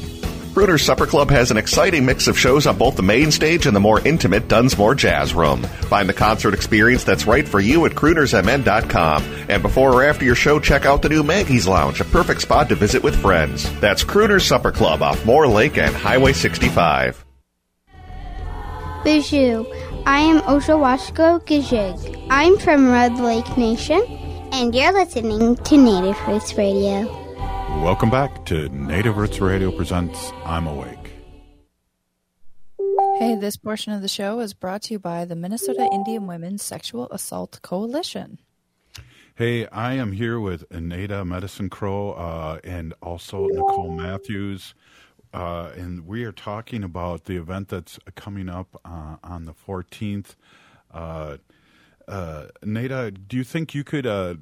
[0.54, 3.74] Crooner's Supper Club has an exciting mix of shows on both the main stage and
[3.74, 5.64] the more intimate Dunsmore Jazz Room.
[5.64, 9.24] Find the concert experience that's right for you at croonersmn.com.
[9.48, 12.68] And before or after your show, check out the new Maggie's Lounge, a perfect spot
[12.68, 13.68] to visit with friends.
[13.80, 17.24] That's Crooner's Supper Club off Moore Lake and Highway 65.
[19.02, 19.66] Bijou.
[20.06, 22.26] I am Oshawashko Gijig.
[22.28, 24.02] I'm from Red Lake Nation,
[24.52, 27.04] and you're listening to Native Roots Radio.
[27.82, 31.14] Welcome back to Native Roots Radio presents I'm Awake.
[33.18, 36.62] Hey, this portion of the show is brought to you by the Minnesota Indian Women's
[36.62, 38.40] Sexual Assault Coalition.
[39.36, 44.74] Hey, I am here with Anita Medicine Crow uh, and also Nicole Matthews.
[45.34, 50.36] Uh, and we are talking about the event that's coming up uh, on the 14th.
[50.92, 51.38] Uh,
[52.06, 54.36] uh, Nada, do you think you could uh,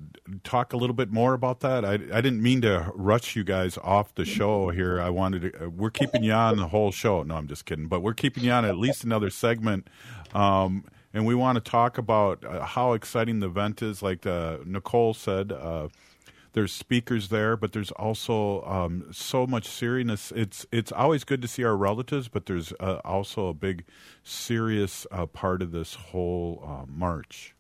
[0.45, 1.83] talk a little bit more about that?
[1.83, 5.01] I, I didn't mean to rush you guys off the show here.
[5.01, 7.23] I wanted to, uh, we're keeping you on the whole show.
[7.23, 7.87] No, I'm just kidding.
[7.87, 9.89] But we're keeping you on at least another segment.
[10.35, 14.03] Um, and we want to talk about how exciting the event is.
[14.03, 15.53] Like Nicole said,
[16.53, 20.33] there's speakers there, but there's also um, so much seriousness.
[20.35, 23.85] It's it's always good to see our relatives, but there's uh, also a big
[24.23, 27.55] serious uh, part of this whole uh, march.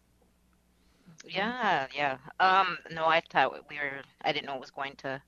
[1.26, 2.18] Yeah, yeah.
[2.40, 4.02] Um, no, I thought we were.
[4.22, 5.22] I didn't know it was going to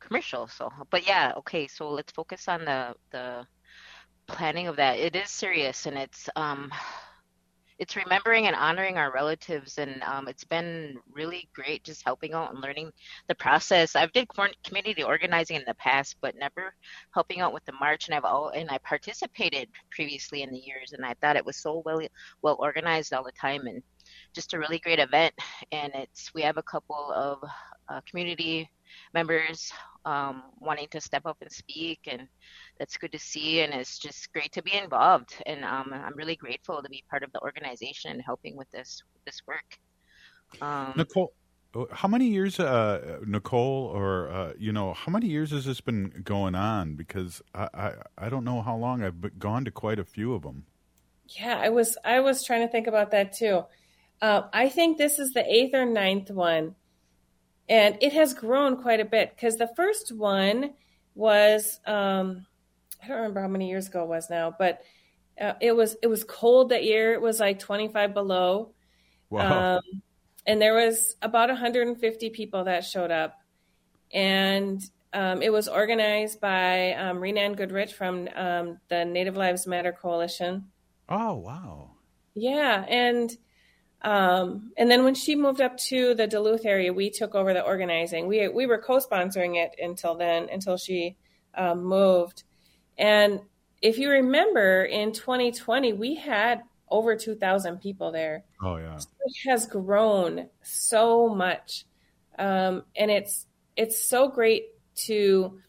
[0.00, 0.48] commercial.
[0.48, 1.66] So, but yeah, okay.
[1.68, 3.46] So let's focus on the the
[4.26, 4.98] planning of that.
[4.98, 6.70] It is serious, and it's um,
[7.78, 12.52] it's remembering and honoring our relatives, and um, it's been really great just helping out
[12.52, 12.90] and learning
[13.28, 13.94] the process.
[13.94, 14.28] I've did
[14.64, 16.74] community organizing in the past, but never
[17.12, 20.92] helping out with the march, and I've all and I participated previously in the years,
[20.92, 22.00] and I thought it was so well
[22.42, 23.82] well organized all the time, and
[24.34, 25.34] just a really great event.
[25.72, 27.38] And it's we have a couple of
[27.88, 28.70] uh, community
[29.12, 29.72] members
[30.04, 32.26] um, wanting to step up and speak, and
[32.78, 33.60] that's good to see.
[33.60, 35.34] And it's just great to be involved.
[35.46, 39.02] And um, I'm really grateful to be part of the organization and helping with this
[39.24, 39.78] this work.
[40.60, 41.32] Um, Nicole,
[41.90, 46.22] how many years, uh, Nicole, or uh, you know, how many years has this been
[46.24, 46.94] going on?
[46.94, 49.02] Because I, I, I don't know how long.
[49.02, 50.66] I've gone to quite a few of them.
[51.28, 53.64] Yeah, I was I was trying to think about that too.
[54.22, 56.74] Uh, I think this is the eighth or ninth one.
[57.68, 60.74] And it has grown quite a bit because the first one
[61.14, 62.46] was, um,
[63.02, 64.80] I don't remember how many years ago it was now, but
[65.40, 67.12] uh, it was it was cold that year.
[67.14, 68.72] It was like 25 below.
[69.30, 69.76] Wow.
[69.76, 70.02] Um,
[70.46, 73.38] and there was about 150 people that showed up.
[74.12, 74.82] And
[75.12, 79.92] um, it was organized by um, Rene Ann Goodrich from um, the Native Lives Matter
[79.92, 80.66] Coalition.
[81.08, 81.90] Oh, wow.
[82.34, 82.84] Yeah.
[82.88, 83.36] And
[84.02, 87.62] um, and then when she moved up to the Duluth area, we took over the
[87.62, 88.28] organizing.
[88.28, 91.16] We we were co-sponsoring it until then, until she
[91.54, 92.44] um, moved.
[92.98, 93.40] And
[93.82, 98.44] if you remember, in 2020, we had over 2,000 people there.
[98.62, 101.84] Oh yeah, so it has grown so much,
[102.38, 104.66] um, and it's it's so great
[105.06, 105.60] to,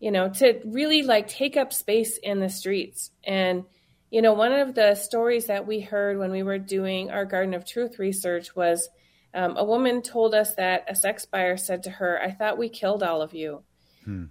[0.00, 3.64] you know, to really like take up space in the streets and
[4.10, 7.54] you know, one of the stories that we heard when we were doing our Garden
[7.54, 8.88] of Truth research was
[9.34, 12.70] um, a woman told us that a sex buyer said to her, I thought we
[12.70, 13.62] killed all of you.
[14.04, 14.24] Hmm.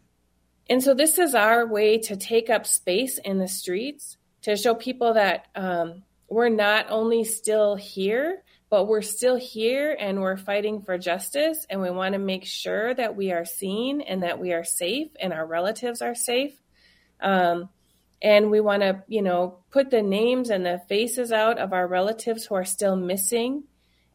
[0.70, 4.76] And so this is our way to take up space in the streets to show
[4.76, 10.82] people that um, we're not only still here, but we're still here and we're fighting
[10.82, 11.66] for justice.
[11.70, 15.10] And we want to make sure that we are seen and that we are safe
[15.20, 16.54] and our relatives are safe.
[17.22, 17.70] Um,
[18.22, 21.88] and we want to you know put the names and the faces out of our
[21.88, 23.64] relatives who are still missing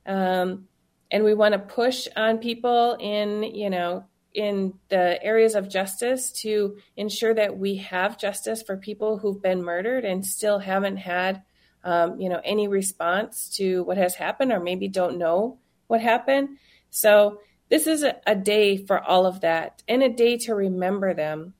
[0.07, 0.67] um,
[1.11, 6.31] and we want to push on people in you know in the areas of justice
[6.31, 11.42] to ensure that we have justice for people who've been murdered and still haven't had
[11.85, 16.57] um, you know any response to what has happened or maybe don't know what happened
[16.90, 21.12] so this is a, a day for all of that and a day to remember
[21.12, 21.55] them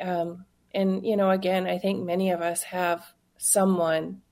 [0.00, 3.04] um, and you know again i think many of us have
[3.38, 4.22] someone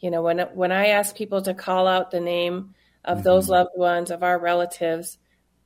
[0.00, 2.74] you know when when i ask people to call out the name
[3.04, 3.24] of mm-hmm.
[3.24, 5.18] those loved ones of our relatives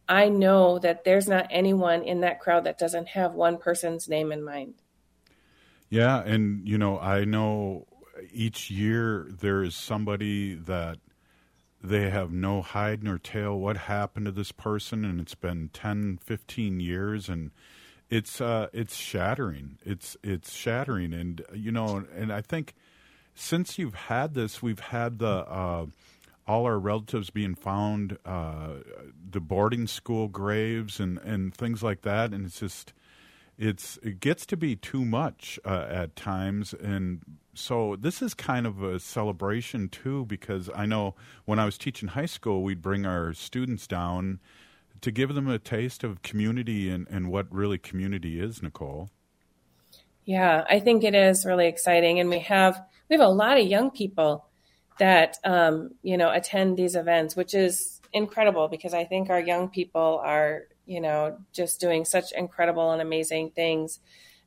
[0.08, 4.32] i know that there's not anyone in that crowd that doesn't have one person's name
[4.32, 4.74] in mind
[5.88, 7.86] yeah and you know i know
[8.32, 10.98] each year there is somebody that
[11.82, 16.18] they have no hide nor tail what happened to this person and it's been 10
[16.22, 17.50] 15 years and
[18.10, 19.78] it's uh, it's shattering.
[19.84, 22.74] It's it's shattering, and you know, and I think
[23.34, 25.86] since you've had this, we've had the uh,
[26.46, 28.74] all our relatives being found, uh,
[29.30, 32.92] the boarding school graves, and and things like that, and it's just
[33.57, 37.20] it's it gets to be too much uh, at times, and
[37.54, 42.09] so this is kind of a celebration too, because I know when I was teaching
[42.11, 44.40] high school, we'd bring our students down
[45.00, 49.11] to give them a taste of community and, and what really community is, Nicole.
[50.24, 53.66] Yeah, I think it is really exciting, and we have we have a lot of
[53.66, 54.46] young people
[54.98, 59.68] that um, you know attend these events, which is incredible because I think our young
[59.68, 64.00] people are you know just doing such incredible and amazing things,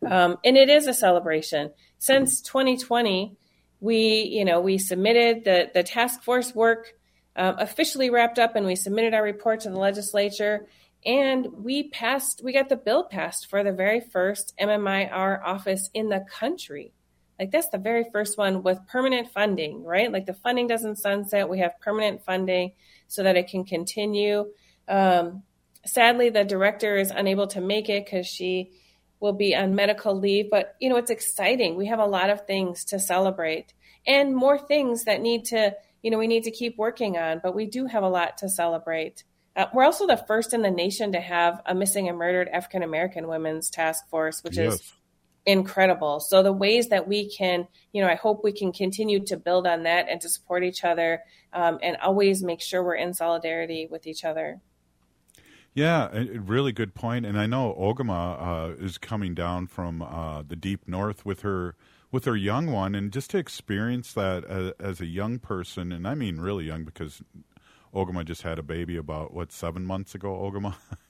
[0.05, 1.71] um, and it is a celebration.
[1.99, 3.35] Since 2020,
[3.79, 6.93] we you know we submitted the the task force work
[7.37, 10.67] um, officially wrapped up and we submitted our report to the legislature.
[11.05, 16.09] And we passed we got the bill passed for the very first mmir office in
[16.09, 16.93] the country
[17.39, 20.11] like that's the very first one with permanent funding right?
[20.11, 21.49] Like the funding doesn't sunset.
[21.49, 22.71] We have permanent funding
[23.07, 24.47] so that it can continue.
[24.87, 25.43] Um,
[25.85, 28.71] sadly the director is unable to make it because she
[29.19, 30.49] will be on medical leave.
[30.49, 31.75] But you know it's exciting.
[31.75, 33.73] We have a lot of things to celebrate
[34.05, 37.41] and more things that need to you know we need to keep working on.
[37.43, 39.23] But we do have a lot to celebrate.
[39.55, 42.83] Uh, we're also the first in the nation to have a missing and murdered African
[42.83, 44.75] American women's task force, which Yes.
[44.75, 44.93] is
[45.47, 46.19] incredible.
[46.19, 49.65] So the ways that we can, you know, I hope we can continue to build
[49.65, 51.21] on that and to support each other
[51.53, 54.59] um, and always make sure we're in solidarity with each other.
[55.73, 57.25] Yeah, a really good point.
[57.25, 61.75] And I know Ogimaa uh, is coming down from uh, the deep north with her
[62.09, 66.07] with her young one, and just to experience that as, as a young person, and
[66.07, 67.21] I mean really young because
[67.93, 70.29] Ogimaa just had a baby about what seven months ago.
[70.29, 70.75] Ogimaa.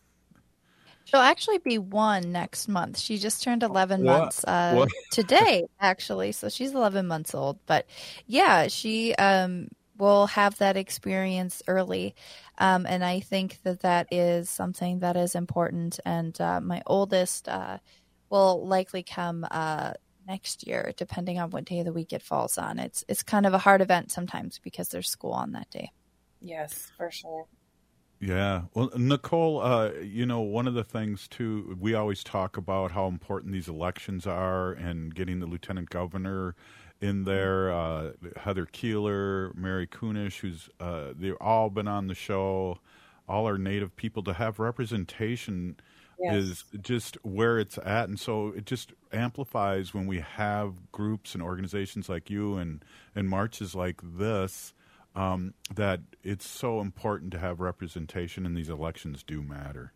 [1.07, 2.99] She'll actually be one next month.
[2.99, 4.19] She just turned 11 What?
[4.19, 6.33] months uh, today, actually.
[6.33, 7.59] So she's 11 months old.
[7.65, 7.85] But
[8.25, 12.13] yeah, she um, will have that experience early.
[12.57, 15.97] Um, and I think that that is something that is important.
[16.03, 17.77] And uh, my oldest uh,
[18.29, 19.93] will likely come uh,
[20.27, 22.79] next year, depending on what day of the week it falls on.
[22.79, 25.93] It's, it's kind of a hard event sometimes because there's school on that day.
[26.41, 27.45] Yes, for sure.
[28.19, 28.63] Yeah.
[28.73, 33.07] Well, Nicole, uh, you know, one of the things too, we always talk about how
[33.07, 36.55] important these elections are and getting the lieutenant governor
[36.99, 42.79] in there, uh, Heather Keeler, Mary Kunesh, who's, uh, they've all been on the show,
[43.29, 45.75] all our native people to have representation
[46.19, 46.33] Yes.
[46.33, 48.09] is just where it's at.
[48.09, 52.83] And so it just amplifies when we have groups and organizations like you and,
[53.15, 54.73] and marches like this
[55.17, 59.91] um, that it's so important to have representation, and these elections do matter.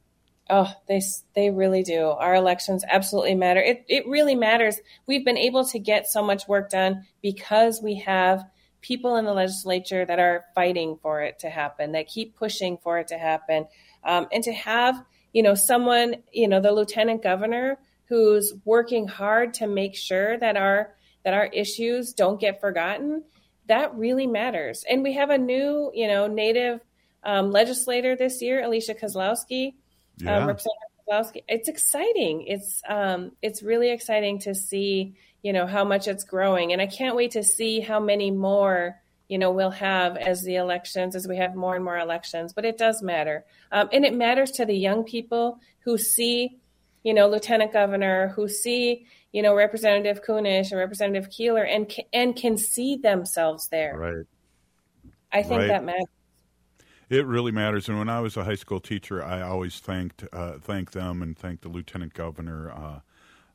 [0.49, 0.99] Oh, they
[1.35, 2.07] they really do.
[2.07, 3.61] Our elections absolutely matter.
[3.61, 4.79] It it really matters.
[5.05, 8.43] We've been able to get so much work done because we have
[8.81, 12.97] people in the legislature that are fighting for it to happen, that keep pushing for
[12.97, 13.67] it to happen,
[14.03, 19.53] um, and to have you know someone you know the lieutenant governor who's working hard
[19.53, 23.23] to make sure that our that our issues don't get forgotten.
[23.67, 24.83] That really matters.
[24.89, 26.79] And we have a new you know native
[27.23, 29.73] um, legislator this year, Alicia Kozlowski
[30.17, 30.37] Yeah.
[30.37, 31.43] um, Representative Kozlowski.
[31.47, 32.43] It's exciting.
[32.47, 36.87] It's um, it's really exciting to see you know how much it's growing, and I
[36.87, 41.27] can't wait to see how many more you know we'll have as the elections as
[41.27, 42.53] we have more and more elections.
[42.53, 46.57] But it does matter, um, and it matters to the young people who see
[47.03, 52.35] you know Lieutenant Governor, who see you know Representative Kunesh and Representative Keeler, and and
[52.35, 53.97] can see themselves there.
[53.97, 54.25] Right.
[55.31, 55.67] I think Right.
[55.67, 56.05] that matters.
[57.09, 57.89] It really matters.
[57.89, 61.37] And when I was a high school teacher, I always thanked uh, thanked them and
[61.37, 62.99] thanked the lieutenant governor uh,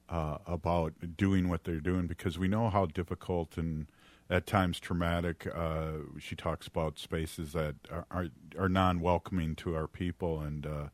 [0.09, 3.87] uh, about doing what they're doing because we know how difficult and
[4.29, 5.47] at times traumatic.
[5.55, 8.27] Uh, she talks about spaces that are are,
[8.59, 10.89] are non welcoming to our people, and uh,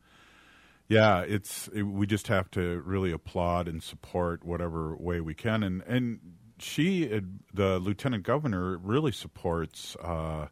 [0.93, 5.62] yeah, it's it, we just have to really applaud and support whatever way we can.
[5.62, 6.20] And and
[6.59, 7.07] she,
[7.53, 9.97] the lieutenant governor, really supports.
[9.97, 10.49] Uh,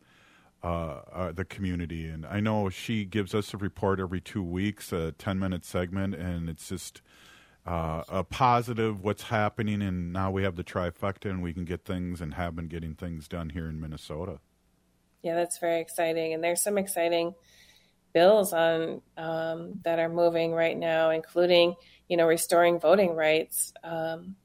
[0.62, 2.07] uh, uh, the community.
[2.07, 6.14] And I know she gives us a report every two weeks, a 10 minute segment,
[6.14, 7.01] and it's just
[7.64, 9.80] uh, a positive what's happening.
[9.80, 12.95] And now we have the trifecta and we can get things and have been getting
[12.95, 14.41] things done here in Minnesota.
[15.22, 16.34] Yeah, that's very exciting.
[16.34, 17.34] And there's some exciting
[18.13, 21.75] bills on um, that are moving right now, including
[22.09, 24.37] you know restoring voting rights, um,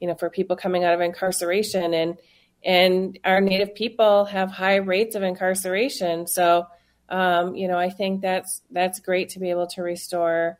[0.00, 2.18] you know, for people coming out of incarceration and
[2.64, 6.26] and our native people have high rates of incarceration.
[6.26, 6.66] So
[7.08, 10.58] um, you know, I think that's that's great to be able to restore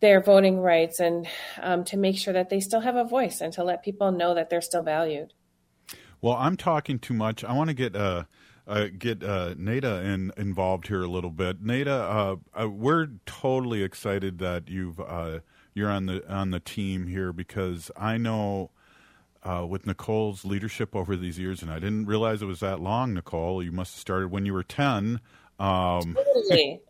[0.00, 1.26] their voting rights and
[1.60, 4.34] um, to make sure that they still have a voice and to let people know
[4.34, 5.32] that they're still valued.
[6.22, 7.44] Well, I'm talking too much.
[7.44, 8.24] I want to get uh,
[8.70, 11.60] uh, get uh, Nada in, involved here a little bit.
[11.60, 15.40] Nada, uh, uh, we're totally excited that you've uh,
[15.74, 18.70] you're on the on the team here because I know
[19.42, 23.12] uh, with Nicole's leadership over these years, and I didn't realize it was that long.
[23.14, 25.20] Nicole, you must have started when you were ten.
[25.58, 26.80] Um, Totally.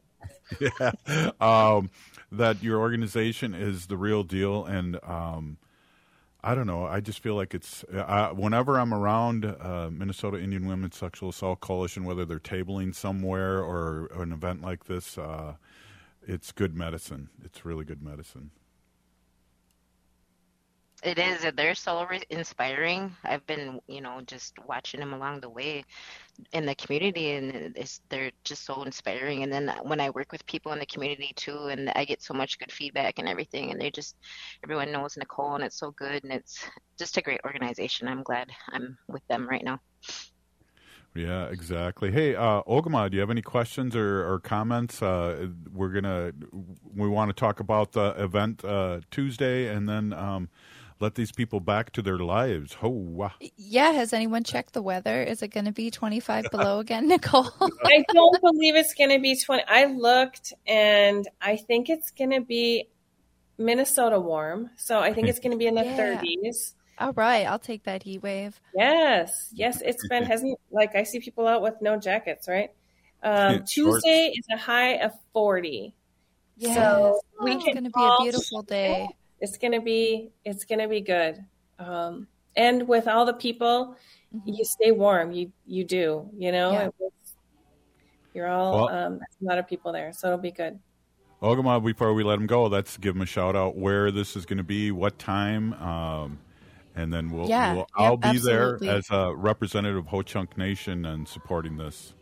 [0.60, 1.90] yeah, um,
[2.30, 5.56] that your organization is the real deal, and um,
[6.42, 6.86] I don't know.
[6.86, 11.60] I just feel like it's uh, whenever I'm around uh, Minnesota Indian Women's Sexual Assault
[11.60, 15.54] Coalition, whether they're tabling somewhere or, or an event like this, uh,
[16.26, 17.28] it's good medicine.
[17.44, 18.50] It's really good medicine.
[21.02, 21.46] It is.
[21.56, 23.16] They're so re- inspiring.
[23.24, 25.84] I've been, you know, just watching them along the way
[26.52, 29.42] in the community, and it's, they're just so inspiring.
[29.42, 32.34] And then when I work with people in the community too, and I get so
[32.34, 34.16] much good feedback and everything, and they just,
[34.62, 36.66] everyone knows Nicole, and it's so good, and it's
[36.98, 38.06] just a great organization.
[38.06, 39.80] I'm glad I'm with them right now.
[41.14, 42.12] Yeah, exactly.
[42.12, 45.02] Hey, uh, Ogimaa, do you have any questions or, or comments?
[45.02, 46.32] Uh, we're gonna
[46.94, 50.50] we want to talk about the event uh, Tuesday, and then um,
[51.00, 52.76] let these people back to their lives.
[52.82, 53.32] Oh, wow.
[53.56, 55.22] Yeah, has anyone checked the weather?
[55.22, 57.50] Is it going to be 25 below again, Nicole?
[57.84, 59.64] I don't believe it's going to be 20.
[59.66, 62.88] I looked and I think it's going to be
[63.58, 64.70] Minnesota warm.
[64.76, 66.20] So I think it's going to be in the Yeah.
[66.22, 66.74] 30s.
[66.98, 68.60] All right, I'll take that heat wave.
[68.74, 72.72] Yes, yes, it's been hasn't like I see people out with no jackets, right?
[73.22, 75.94] Um, Tuesday is a high of forty.
[76.58, 76.74] Yes.
[76.74, 79.08] So Oh, we it's gonna be a beautiful day.
[79.40, 81.44] It's gonna be it's gonna be good.
[81.78, 82.26] Um,
[82.56, 83.96] and with all the people,
[84.44, 85.32] you stay warm.
[85.32, 86.28] You you do.
[86.36, 86.88] You know, Yeah.
[86.98, 87.12] Was-
[88.34, 90.78] you're all Well- um, a lot of people there, so it'll be good.
[91.42, 94.44] Ogimaa, before we let them go, let's give them a shout out where this is
[94.44, 96.38] going to be, what time, um,
[96.94, 98.86] and then we'll, Yeah, we'll I'll be absolutely.
[98.88, 102.12] there as a representative of Ho Chunk Nation and supporting this.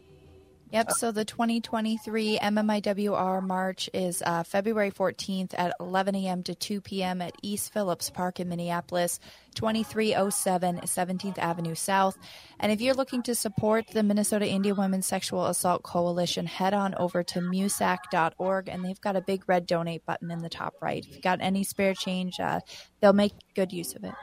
[0.70, 0.90] Yep.
[0.92, 6.42] So the 2023 MMIWR March is uh, February 14th at 11 a.m.
[6.42, 7.22] to 2 p.m.
[7.22, 9.18] at East Phillips Park in Minneapolis,
[9.54, 12.18] 2307 17th Avenue South.
[12.60, 16.94] And if you're looking to support the Minnesota Indian Women's Sexual Assault Coalition, head on
[16.96, 21.04] over to miwsac.org and they've got a big red donate button in the top right.
[21.04, 22.60] If you've got any spare change, uh,
[23.00, 24.14] they'll make good use of it.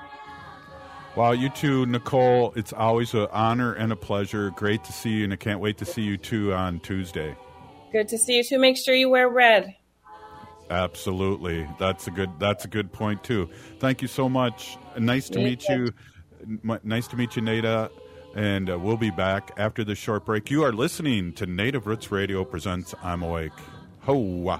[1.15, 2.51] Wow, you too, Nicole.
[2.57, 4.51] It's always an honor and a pleasure.
[4.51, 7.37] Great to see you, and I can't wait to see you too on Tuesday.
[7.93, 8.59] Good to see you too.
[8.59, 9.73] Make sure you wear red.
[10.69, 12.31] Absolutely, that's a good.
[12.37, 13.49] That's a good point too.
[13.79, 14.77] Thank you so much.
[14.99, 15.93] Nice to meet you.
[16.83, 17.89] Nice to meet you, Nada.
[18.35, 20.51] And uh, we'll be back after this short break.
[20.51, 23.53] You are listening to Native Roots Radio presents "I'm Awake."
[24.01, 24.59] Ho!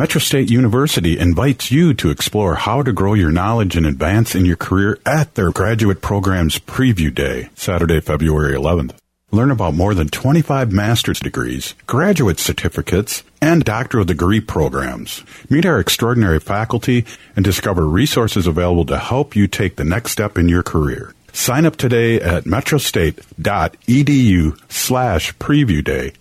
[0.00, 4.46] Metro State University invites you to explore how to grow your knowledge and advance in
[4.46, 8.94] your career at their graduate program's preview day, Saturday, February 11th.
[9.30, 15.22] Learn about more than 25 master's degrees, graduate certificates, and doctoral degree programs.
[15.50, 17.04] Meet our extraordinary faculty
[17.36, 21.12] and discover resources available to help you take the next step in your career.
[21.34, 26.14] Sign up today at metrostate.edu slash preview day.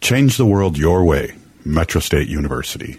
[0.00, 1.34] Change the world your way.
[1.62, 2.98] Metro State University.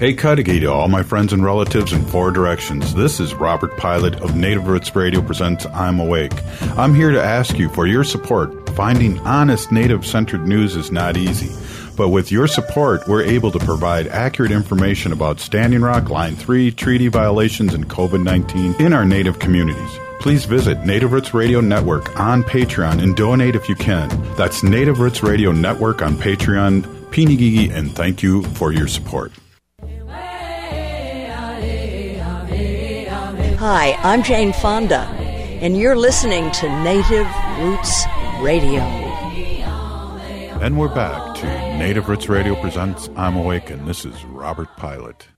[0.00, 2.94] Hey, Cudahy to all my friends and relatives in four directions.
[2.94, 6.32] This is Robert Pilot of Native Roots Radio presents I'm Awake.
[6.78, 8.70] I'm here to ask you for your support.
[8.70, 11.54] Finding honest Native centered news is not easy.
[11.98, 16.70] But with your support, we're able to provide accurate information about Standing Rock, Line 3,
[16.70, 19.98] treaty violations, and COVID 19 in our Native communities.
[20.18, 24.08] Please visit Native Roots Radio Network on Patreon and donate if you can.
[24.36, 26.84] That's Native Roots Radio Network on Patreon.
[27.10, 29.32] Pinigigi, and thank you for your support.
[33.60, 35.00] Hi, I'm Jane Fonda,
[35.60, 37.26] and you're listening to Native
[37.58, 38.06] Roots
[38.40, 38.80] Radio.
[40.62, 41.46] And we're back to
[41.76, 45.28] Native Roots Radio presents I'm Awake, and this is Robert Pilot.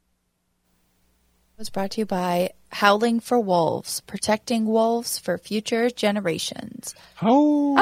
[1.58, 6.94] was brought to you by Howling for Wolves, protecting wolves for future generations.
[7.22, 7.74] Oh.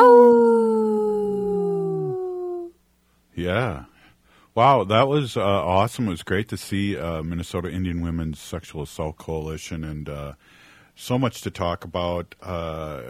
[3.34, 3.84] Yeah.
[4.61, 6.06] Wow, that was uh, awesome.
[6.08, 10.34] It was great to see uh, Minnesota Indian Women's Sexual Assault Coalition and uh,
[10.94, 12.34] so much to talk about.
[12.42, 13.00] Uh,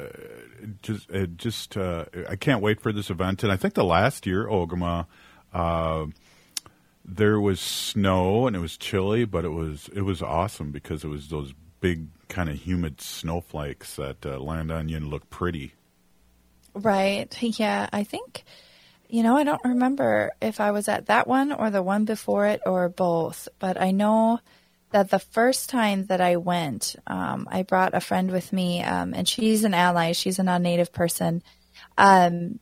[0.80, 3.42] just, just uh, I can't wait for this event.
[3.42, 5.06] And I think the last year, Ogimaa,
[5.52, 6.06] uh,
[7.04, 11.08] there was snow and it was chilly, but it was it was awesome because it
[11.08, 15.74] was those big kind of humid snowflakes that land on you and look pretty.
[16.74, 17.26] Right.
[17.42, 18.44] Yeah, I think,
[19.12, 22.46] you know, I don't remember if I was at that one or the one before
[22.46, 24.40] it or both, but I know
[24.92, 29.14] that the first time that I went, um, I brought a friend with me, um,
[29.14, 30.12] and she's an ally.
[30.12, 31.42] She's a non native person.
[31.96, 32.58] Um,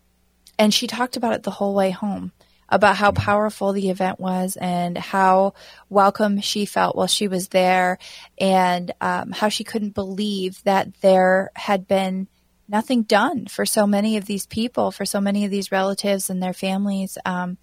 [0.58, 2.32] and she talked about it the whole way home.
[2.68, 5.54] about how powerful the event was and how
[5.88, 7.98] welcome she felt while she was there,
[8.38, 12.28] and um, how she couldn't believe that there had been
[12.68, 16.42] nothing done for so many of these people, for so many of these relatives and
[16.42, 17.56] their families um,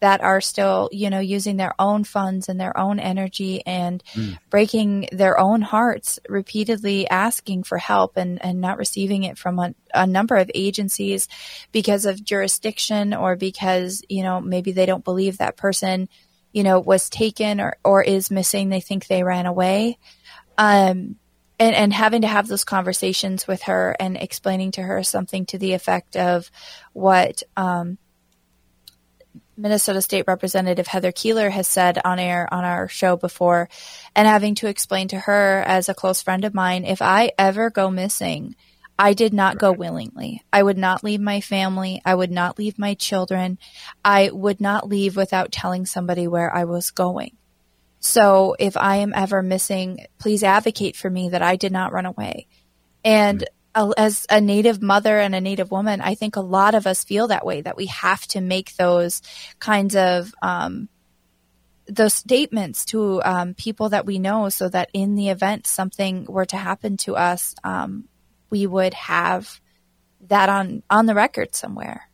[0.00, 4.36] that are still, you know, using their own funds and their own energy and mm.
[4.48, 9.74] breaking their own hearts, repeatedly asking for help and, and not receiving it from a,
[9.94, 11.28] a number of agencies
[11.70, 16.08] because of jurisdiction or because, you know, maybe they don't believe that person,
[16.52, 18.70] you know, was taken or, or is missing.
[18.70, 19.98] They think they ran away.
[20.56, 21.16] Um,
[21.60, 25.58] and, and having to have those conversations with her and explaining to her something to
[25.58, 26.50] the effect of
[26.94, 27.98] what um,
[29.58, 33.68] Minnesota State Representative Heather Keeler has said on air on our show before,
[34.16, 37.68] and having to explain to her as a close friend of mine, if I ever
[37.68, 38.56] go missing,
[38.98, 40.42] I did not go willingly.
[40.50, 42.00] I would not leave my family.
[42.06, 43.58] I would not leave my children.
[44.02, 47.36] I would not leave without telling somebody where I was going.
[48.00, 52.06] So if I am ever missing, please advocate for me that I did not run
[52.06, 52.46] away.
[53.04, 53.44] And
[53.74, 53.92] mm-hmm.
[53.96, 57.28] as a native mother and a native woman, I think a lot of us feel
[57.28, 59.20] that way, that we have to make those
[59.58, 60.88] kinds of, um,
[61.86, 66.46] those statements to um, people that we know so that in the event something were
[66.46, 68.08] to happen to us, um,
[68.48, 69.60] we would have
[70.28, 72.09] that on, on the record somewhere.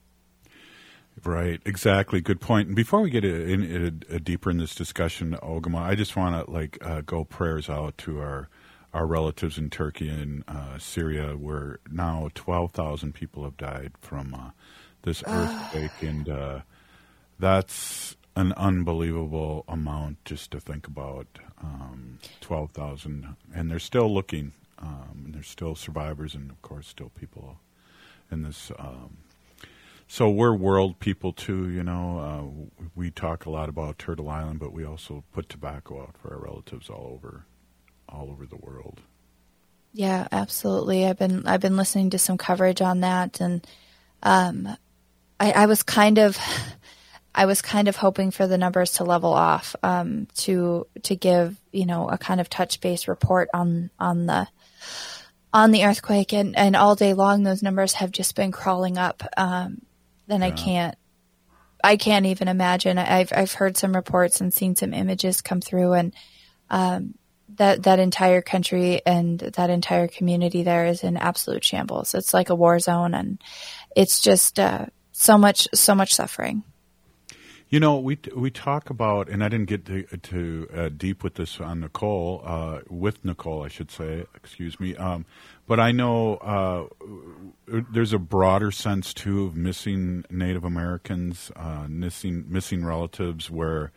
[1.27, 2.21] Right, exactly.
[2.21, 2.69] Good point.
[2.69, 6.47] And before we get in, in, in deeper in this discussion, Ogimaa, I just want
[6.47, 8.49] to like uh, go prayers out to our
[8.95, 14.35] our relatives in Turkey and uh, Syria, where now twelve thousand people have died from
[14.35, 14.51] uh,
[15.03, 16.61] this earthquake, and uh,
[17.41, 21.27] that's an unbelievable amount just to think about.
[21.61, 24.53] Um, twelve thousand, and they're still looking.
[24.79, 27.59] Um, there's still survivors, and of course, still people
[28.31, 28.71] in this.
[28.79, 29.17] Um,
[30.09, 32.19] so we're world people too, you know.
[32.19, 36.33] Uh, we talk a lot about Turtle Island, but we also put tobacco out for
[36.35, 37.45] our relatives all over,
[38.09, 39.01] all over the world.
[39.93, 41.07] Yeah, absolutely.
[41.07, 43.67] I've been I've been listening to some coverage on that, and
[44.23, 44.69] um,
[45.41, 46.39] I, I was kind of.
[47.39, 51.55] I was kind of hoping for the numbers to level off um, to to give
[51.71, 54.49] you know a kind of touch base report on on the
[55.53, 59.23] on the earthquake and, and all day long those numbers have just been crawling up
[59.37, 59.83] um,
[60.27, 60.47] then yeah.
[60.47, 60.97] I can't
[61.83, 62.99] I can't even imagine.
[62.99, 66.15] I've I've heard some reports and seen some images come through, and
[66.71, 67.15] um,
[67.57, 72.15] that that entire country and that entire community there is in absolute shambles.
[72.15, 73.41] It's like a war zone, and
[73.95, 76.65] it's just uh, so much so much suffering.
[77.77, 81.35] You know, we we talk about, and I didn't get to, to uh, deep with
[81.35, 84.25] this on Nicole, uh, with Nicole, I should say.
[84.35, 84.97] Excuse me.
[84.97, 85.27] Um,
[85.67, 86.87] but I know uh,
[87.93, 93.93] there's a broader sense too of missing Native Americans, uh, missing missing relatives, where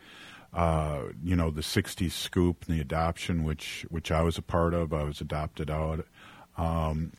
[0.52, 4.74] uh, you know the '60s scoop and the adoption, which which I was a part
[4.74, 4.92] of.
[4.92, 6.04] I was adopted out.
[6.58, 7.12] Um,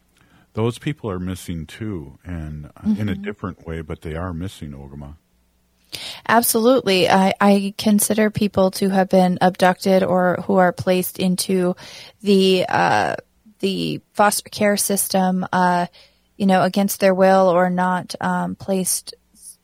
[0.53, 3.01] those people are missing too, and mm-hmm.
[3.01, 3.23] in a mm-hmm.
[3.23, 5.15] different way, but they are missing Ogimaa.
[6.27, 7.09] Absolutely.
[7.09, 11.75] I, I, consider people to have been abducted or who are placed into
[12.21, 13.15] the uh,
[13.59, 15.87] the foster care system, uh,
[16.37, 19.13] you know, against their will or not um, placed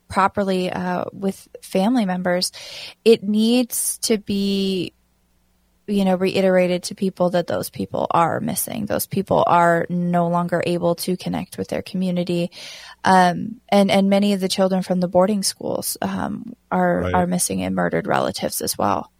[0.07, 2.51] properly uh, with family members,
[3.03, 4.93] it needs to be,
[5.88, 8.85] you know, reiterated to people that those people are missing.
[8.85, 12.51] Those people are no longer able to connect with their community,
[13.03, 17.13] um, and and many of the children from the boarding schools um, are right.
[17.13, 19.11] are missing and murdered relatives as well.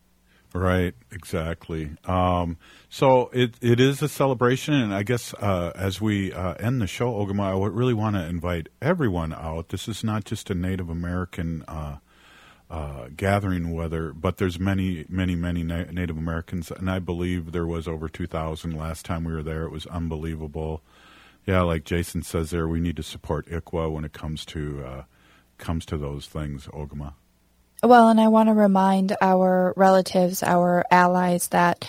[0.54, 1.92] Right, exactly.
[2.06, 2.58] Um,
[2.90, 6.88] so it it is a celebration, and I guess uh, as we uh, end the
[6.88, 9.70] show, Ogimaa, I would really want to invite everyone out.
[9.70, 11.98] This is not just a Native American uh,
[12.70, 17.66] uh gathering, weather, but there's many, many, many Na- Native Americans, and I believe there
[17.68, 19.64] was over two thousand last time we were there.
[19.64, 20.82] It was unbelievable.
[21.46, 25.04] Yeah, like Jason says there, we need to support ICWA when it comes to uh,
[25.58, 27.14] comes to those things, Ogimaa.
[27.84, 31.88] Well, and I want to remind our relatives, our allies, that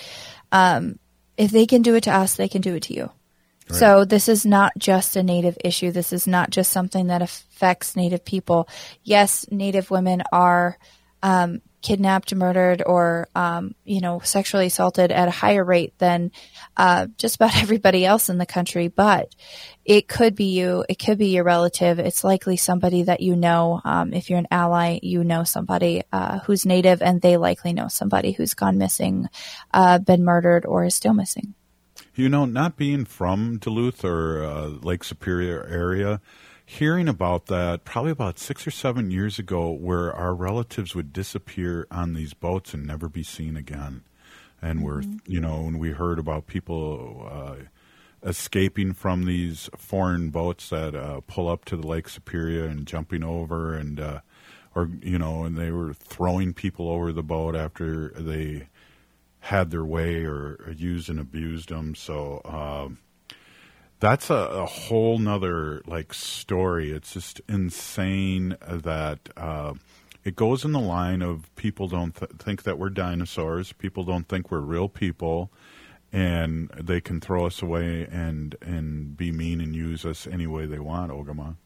[0.52, 0.98] um,
[1.36, 3.10] if they can do it to us, they can do it to you.
[3.70, 5.90] So this is not just a Native issue.
[5.90, 8.68] This is not just something that affects Native people.
[9.02, 10.78] Yes, Native women are
[11.22, 16.30] um, kidnapped, murdered, or um, you know sexually assaulted at a higher rate than
[16.76, 18.88] uh, just about everybody else in the country.
[18.88, 19.34] But
[19.84, 20.84] it could be you.
[20.88, 21.98] It could be your relative.
[21.98, 23.80] It's likely somebody that you know.
[23.84, 27.88] Um, if you're an ally, you know somebody uh, who's native, and they likely know
[27.88, 29.28] somebody who's gone missing,
[29.72, 31.54] uh, been murdered, or is still missing.
[32.18, 36.20] You know, not being from Duluth or uh, Lake Superior area
[36.66, 41.86] hearing about that probably about six or seven years ago, where our relatives would disappear
[41.92, 44.02] on these boats and never be seen again.
[44.60, 50.70] And we're, you know, when we heard about people uh, escaping from these foreign boats
[50.70, 54.20] that uh, pull up to the Lake Superior and jumping over, and uh,
[54.74, 58.66] or you know, and they were throwing people over the boat after they
[59.40, 61.94] had their way or used and abused them.
[61.94, 62.40] So.
[62.44, 62.98] Um,
[64.00, 66.92] that's a, a whole nother like story.
[66.92, 69.74] It's just insane that uh,
[70.24, 73.72] it goes in the line of people don't th- think that we're dinosaurs.
[73.72, 75.50] People don't think we're real people,
[76.12, 80.66] and they can throw us away and and be mean and use us any way
[80.66, 81.10] they want.
[81.10, 81.56] Ogimaa.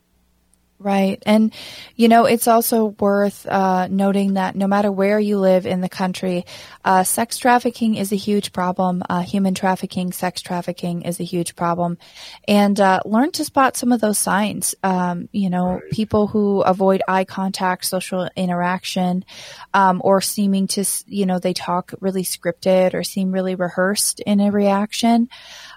[0.83, 1.22] Right.
[1.24, 1.55] And,
[1.95, 5.89] you know, it's also worth uh, noting that no matter where you live in the
[5.89, 6.45] country,
[6.85, 9.03] uh, sex trafficking is a huge problem.
[9.09, 11.99] Uh, human trafficking, sex trafficking is a huge problem.
[12.49, 14.74] And uh, learn to spot some of those signs.
[14.83, 15.91] Um, you know, right.
[15.93, 19.24] people who avoid eye contact, social interaction,
[19.72, 24.41] um, or seeming to, you know, they talk really scripted or seem really rehearsed in
[24.41, 25.28] a reaction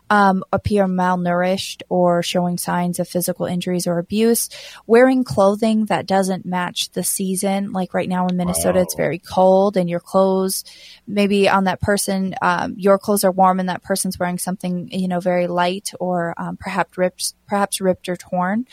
[0.09, 4.49] um, appear malnourished or showing signs of physical injuries or abuse,
[4.85, 7.71] wearing clothing that doesn't match the season.
[7.71, 8.83] Like right now in Minnesota, wow.
[8.83, 10.63] it's very cold, and your clothes,
[11.07, 15.07] maybe on that person, um, your clothes are warm, and that person's wearing something you
[15.07, 18.65] know very light or um, perhaps ripped, perhaps ripped or torn.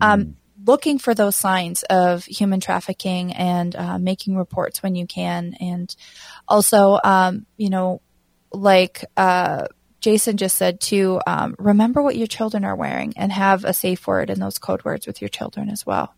[0.00, 0.34] Mm
[0.66, 5.54] looking for those signs of human trafficking and uh, making reports when you can.
[5.60, 5.94] And
[6.48, 8.00] also, um, you know,
[8.52, 9.66] like uh,
[10.04, 14.06] Jason just said to um, remember what your children are wearing and have a safe
[14.06, 16.14] word and those code words with your children as well.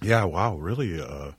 [0.00, 1.32] Yeah, wow, really, uh,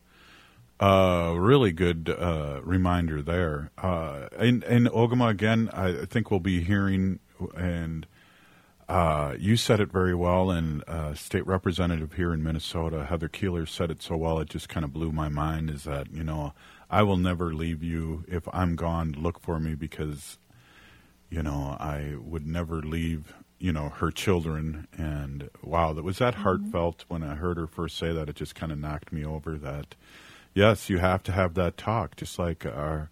[0.80, 3.72] uh, really good uh, reminder there.
[3.80, 7.18] Uh, and, and Ogimaa, again, I think we'll be hearing,
[7.57, 8.05] and
[8.88, 13.66] uh, you said it very well, and uh, state representative here in Minnesota, Heather Keeler,
[13.66, 15.72] said it so well, it just kind of blew my mind.
[15.72, 16.53] Is that, you know,
[16.91, 18.24] I will never leave you.
[18.28, 20.38] If I'm gone, look for me because
[21.36, 24.88] you know, I would never leave, you know, her children.
[24.97, 26.43] And wow, that was that mm-hmm.
[26.43, 28.29] heartfelt when I heard her first say that.
[28.29, 29.57] It just kind of knocked me over.
[29.57, 29.95] That
[30.53, 33.09] yes, you have to have that talk, just like our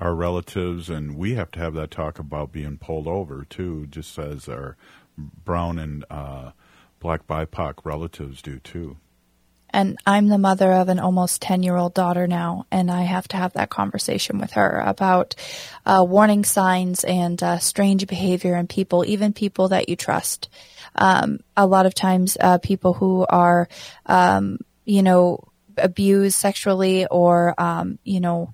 [0.00, 4.18] our relatives, and we have to have that talk about being pulled over too, just
[4.18, 4.78] as our
[5.18, 6.52] brown and uh,
[6.98, 8.96] black BIPOC relatives do too.
[9.70, 13.28] And I'm the mother of an almost 10 year old daughter now, and I have
[13.28, 15.34] to have that conversation with her about
[15.84, 20.48] uh, warning signs and uh, strange behavior in people, even people that you trust.
[20.94, 23.68] Um, a lot of times, uh, people who are,
[24.06, 25.40] um, you know,
[25.78, 28.52] abused sexually or, um, you know,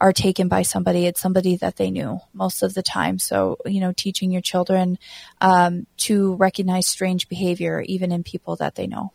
[0.00, 3.18] are taken by somebody, it's somebody that they knew most of the time.
[3.18, 4.98] So, you know, teaching your children
[5.40, 9.12] um, to recognize strange behavior, even in people that they know.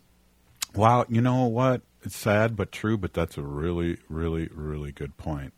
[0.78, 1.82] Wow, you know what?
[2.04, 5.52] It's sad but true, but that's a really, really, really good point.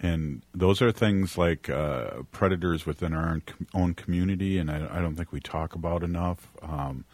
[0.00, 3.42] And those are things like uh, predators within our
[3.74, 7.04] own, community, and I, I, don't think we talk about enough, um,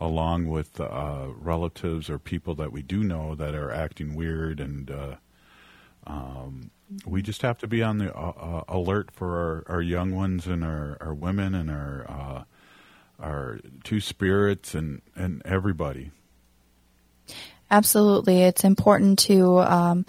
[0.00, 4.58] along with uh, relatives or people that we do know that are acting weird.
[4.58, 5.14] And uh,
[6.04, 6.72] um,
[7.06, 10.48] we just have to be on the uh, uh, alert for our, our, young ones
[10.48, 12.42] and our, our women and our uh,
[13.20, 16.10] our two spirits and, and everybody.
[17.70, 18.42] Absolutely.
[18.42, 20.06] It's important to um,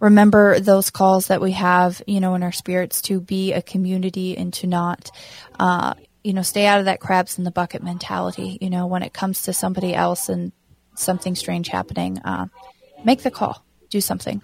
[0.00, 4.36] remember those calls that we have, you know, in our spirits to be a community
[4.36, 5.10] and to not,
[5.58, 8.58] uh, you know, stay out of that crabs in the bucket mentality.
[8.60, 10.52] You know, when it comes to somebody else and
[10.94, 12.46] something strange happening, uh,
[13.04, 14.42] make the call, do something.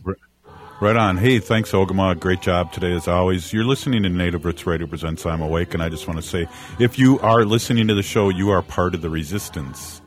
[0.81, 1.19] Right on.
[1.19, 2.19] Hey, thanks, Ogimaa.
[2.19, 3.53] Great job today, as always.
[3.53, 6.49] You're listening to Native Roots Radio Presents I'm Awake, and I just want to say
[6.79, 10.00] if you are listening to the show, you are part of the resistance.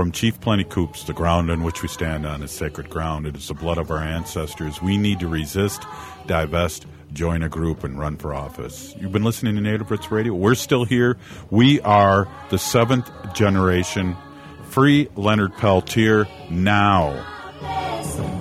[0.00, 3.26] From Chief Plenty Coups, the ground on which we stand on is sacred ground.
[3.26, 4.80] It is the blood of our ancestors.
[4.80, 5.82] We need to resist,
[6.26, 8.94] divest, join a group, and run for office.
[8.98, 10.32] You've been listening to Native Roots Radio.
[10.32, 11.18] We're still here.
[11.50, 14.16] We are the seventh generation.
[14.70, 18.39] Free Leonard Peltier now.